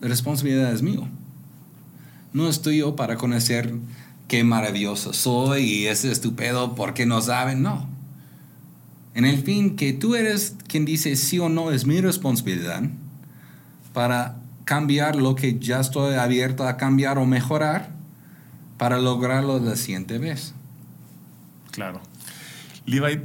[0.00, 1.06] la responsabilidad es mío.
[2.32, 3.74] No estoy yo para conocer
[4.28, 7.88] qué maravilloso soy y es estupendo porque no saben, no.
[9.14, 12.82] En el fin, que tú eres quien dice sí o no es mi responsabilidad
[13.92, 17.90] para cambiar lo que ya estoy abierto a cambiar o mejorar
[18.76, 20.54] para lograrlo la siguiente vez.
[21.70, 22.00] Claro.
[22.86, 23.22] Levi,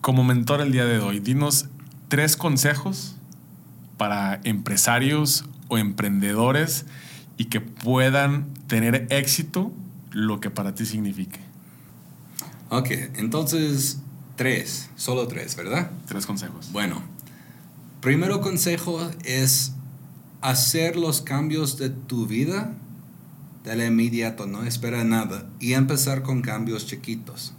[0.00, 1.66] como mentor el día de hoy, dinos
[2.08, 3.14] tres consejos
[3.96, 6.86] para empresarios o emprendedores
[7.36, 9.72] y que puedan tener éxito
[10.10, 11.38] lo que para ti signifique.
[12.68, 14.00] Ok, entonces
[14.34, 15.90] tres, solo tres, ¿verdad?
[16.06, 16.72] Tres consejos.
[16.72, 17.02] Bueno,
[18.00, 19.72] primero consejo es
[20.40, 22.74] hacer los cambios de tu vida
[23.62, 27.52] de inmediato, no espera nada y empezar con cambios chiquitos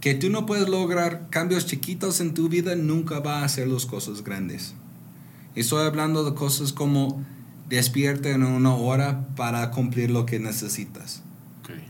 [0.00, 3.86] que tú no puedes lograr cambios chiquitos en tu vida, nunca va a hacer las
[3.86, 4.74] cosas grandes.
[5.54, 7.24] Estoy hablando de cosas como
[7.68, 11.22] despierta en una hora para cumplir lo que necesitas.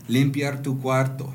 [0.07, 1.33] Limpiar tu cuarto.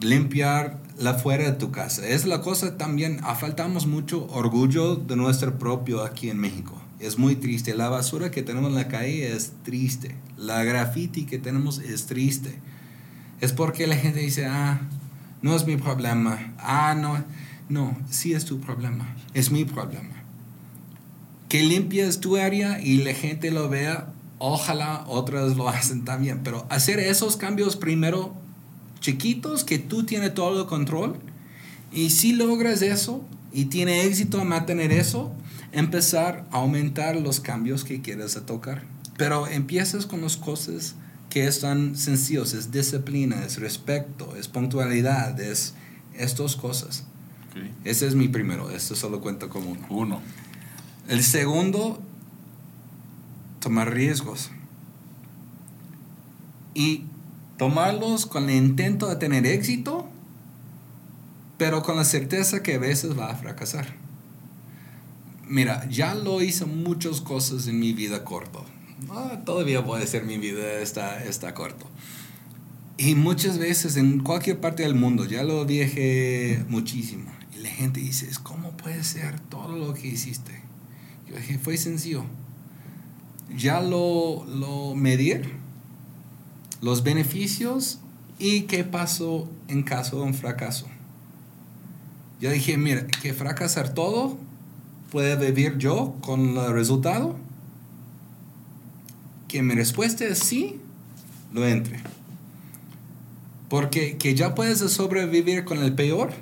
[0.00, 2.06] Limpiar la fuera de tu casa.
[2.06, 6.80] Es la cosa también, faltamos mucho orgullo de nuestro propio aquí en México.
[6.98, 7.74] Es muy triste.
[7.74, 10.16] La basura que tenemos en la calle es triste.
[10.36, 12.58] La graffiti que tenemos es triste.
[13.40, 14.80] Es porque la gente dice, ah,
[15.42, 16.54] no es mi problema.
[16.58, 17.24] Ah, no.
[17.68, 19.16] No, sí es tu problema.
[19.34, 20.22] Es mi problema.
[21.48, 24.12] Que limpies tu área y la gente lo vea.
[24.38, 26.40] Ojalá otras lo hacen también.
[26.44, 28.34] Pero hacer esos cambios primero
[29.00, 31.16] chiquitos que tú tienes todo el control.
[31.92, 35.32] Y si logras eso y tiene éxito en mantener eso,
[35.72, 38.82] empezar a aumentar los cambios que quieres tocar.
[39.16, 40.94] Pero empiezas con las cosas
[41.36, 45.74] que es tan sencillos, es disciplina, es respeto, es puntualidad, es
[46.14, 47.04] estas cosas.
[47.84, 49.86] Ese es mi primero, esto solo cuenta como uno.
[49.90, 50.22] Uno.
[51.08, 52.00] El segundo,
[53.60, 54.50] tomar riesgos.
[56.72, 57.04] Y
[57.58, 60.08] tomarlos con el intento de tener éxito,
[61.58, 63.94] pero con la certeza que a veces va a fracasar.
[65.46, 68.64] Mira, ya lo hice muchas cosas en mi vida corto
[69.10, 71.86] ah, todavía puede ser mi vida está, está corto.
[72.98, 78.00] Y muchas veces en cualquier parte del mundo, ya lo dije muchísimo, y la gente
[78.00, 80.62] dice, ¿cómo puede ser todo lo que hiciste?
[81.28, 82.24] Yo dije, fue sencillo.
[83.54, 85.52] Ya lo, lo medir,
[86.80, 88.00] los beneficios
[88.38, 90.86] y qué pasó en caso de un fracaso.
[92.40, 94.38] Yo dije, mira, que fracasar todo,
[95.10, 97.36] puede vivir yo con el resultado
[99.48, 100.80] que mi respuesta es sí,
[101.52, 102.00] lo entre.
[103.68, 106.32] Porque que ya puedes sobrevivir con el peor,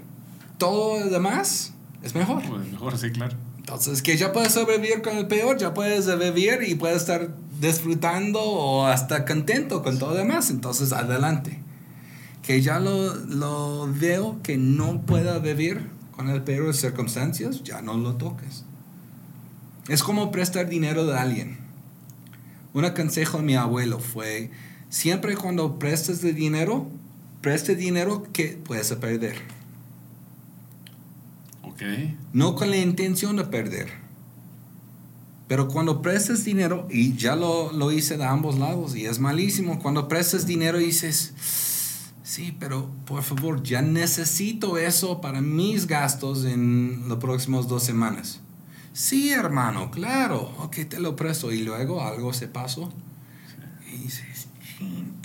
[0.58, 2.46] todo lo demás es mejor.
[2.70, 3.36] Mejor, sí, claro.
[3.58, 8.42] Entonces, que ya puedes sobrevivir con el peor, ya puedes vivir y puedes estar disfrutando
[8.42, 10.50] o hasta contento con todo lo demás.
[10.50, 11.60] Entonces, adelante.
[12.42, 17.80] Que ya lo, lo veo que no pueda vivir con el peor de circunstancias, ya
[17.80, 18.64] no lo toques.
[19.88, 21.63] Es como prestar dinero de alguien
[22.74, 24.50] un consejo de mi abuelo fue,
[24.90, 26.88] siempre cuando prestes de dinero,
[27.40, 29.36] preste dinero que puedes perder.
[31.62, 31.82] Ok.
[32.32, 34.04] No con la intención de perder.
[35.46, 39.78] Pero cuando prestes dinero, y ya lo, lo hice de ambos lados, y es malísimo,
[39.78, 41.34] cuando prestes dinero dices,
[42.22, 48.40] sí, pero por favor, ya necesito eso para mis gastos en las próximas dos semanas.
[48.94, 51.50] Sí, hermano, claro, ok, te lo presto.
[51.50, 52.92] Y luego algo se pasó.
[53.92, 54.46] Y dices,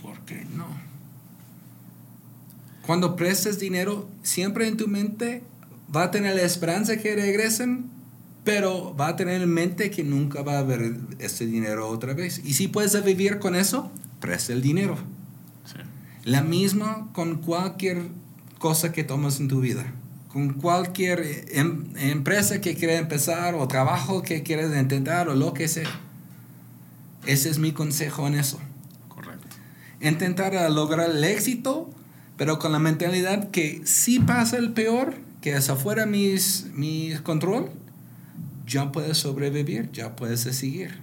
[0.01, 0.65] ¿por qué no?
[2.86, 5.43] Cuando prestes dinero, siempre en tu mente
[5.95, 7.91] va a tener la esperanza que regresen,
[8.43, 12.41] pero va a tener en mente que nunca va a haber ese dinero otra vez.
[12.43, 14.97] Y si puedes vivir con eso, presta el dinero.
[16.24, 18.07] La misma con cualquier
[18.57, 19.93] cosa que tomas en tu vida
[20.30, 25.68] con cualquier em, empresa que quiera empezar o trabajo que quieras intentar o lo que
[25.68, 25.90] sea.
[27.26, 28.60] Ese es mi consejo en eso.
[29.08, 29.48] Correcto.
[30.02, 31.90] Intentar lograr el éxito,
[32.38, 37.72] pero con la mentalidad que si pasa el peor, que es afuera mis, mi control,
[38.68, 41.00] ya puedes sobrevivir, ya puedes seguir.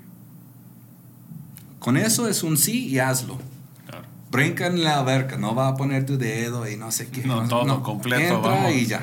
[1.81, 3.39] Con eso es un sí y hazlo.
[4.31, 7.23] Brinca en la alberca, no va a poner tu dedo y no sé qué.
[7.23, 8.37] No, todo completo.
[8.37, 9.01] Entra y ya.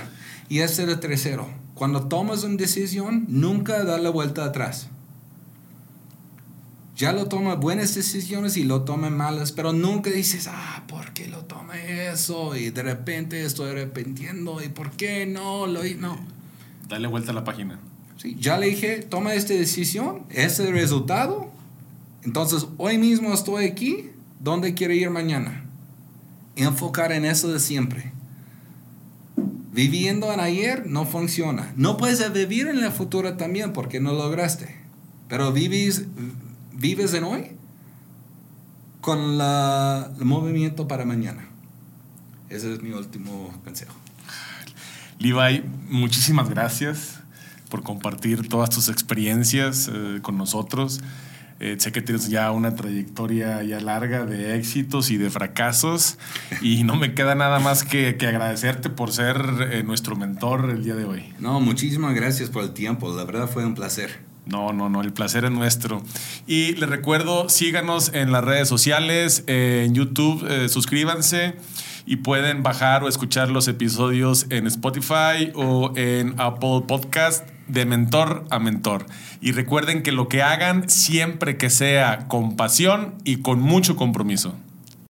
[0.54, 1.50] Y ese es el tercero.
[1.74, 4.88] Cuando tomas una decisión, nunca da la vuelta atrás.
[6.96, 11.28] ya lo toma buenas decisiones y lo toma malas, pero nunca dices, ah, ¿por qué
[11.28, 12.56] lo tomé eso?
[12.56, 15.66] Y de repente estoy arrepentiendo, ¿y por qué no?
[15.66, 16.20] Lo, no.
[16.88, 17.80] Dale vuelta a la página.
[18.18, 21.52] Sí, ya le dije, toma esta decisión, ese es el resultado.
[22.22, 25.66] Entonces, hoy mismo estoy aquí, ¿dónde quiero ir mañana?
[26.56, 28.13] Enfocar en eso de siempre.
[29.74, 31.74] Viviendo en ayer no funciona.
[31.76, 34.78] No puedes vivir en el futuro también porque no lograste.
[35.28, 36.06] Pero vives,
[36.74, 37.52] vives en hoy
[39.02, 41.48] con la, el movimiento para mañana.
[42.50, 43.96] Ese es mi último consejo.
[45.18, 47.20] Levi, muchísimas gracias
[47.70, 51.02] por compartir todas tus experiencias eh, con nosotros.
[51.64, 56.18] Eh, sé que tienes ya una trayectoria ya larga de éxitos y de fracasos
[56.62, 60.84] y no me queda nada más que, que agradecerte por ser eh, nuestro mentor el
[60.84, 61.34] día de hoy.
[61.40, 63.16] No, muchísimas gracias por el tiempo.
[63.16, 64.20] La verdad fue un placer.
[64.46, 66.04] No, no, no, el placer es nuestro.
[66.48, 71.56] Y les recuerdo, síganos en las redes sociales, en YouTube, eh, suscríbanse
[72.06, 78.46] y pueden bajar o escuchar los episodios en Spotify o en Apple Podcast de mentor
[78.50, 79.06] a mentor.
[79.42, 84.56] Y recuerden que lo que hagan siempre que sea con pasión y con mucho compromiso.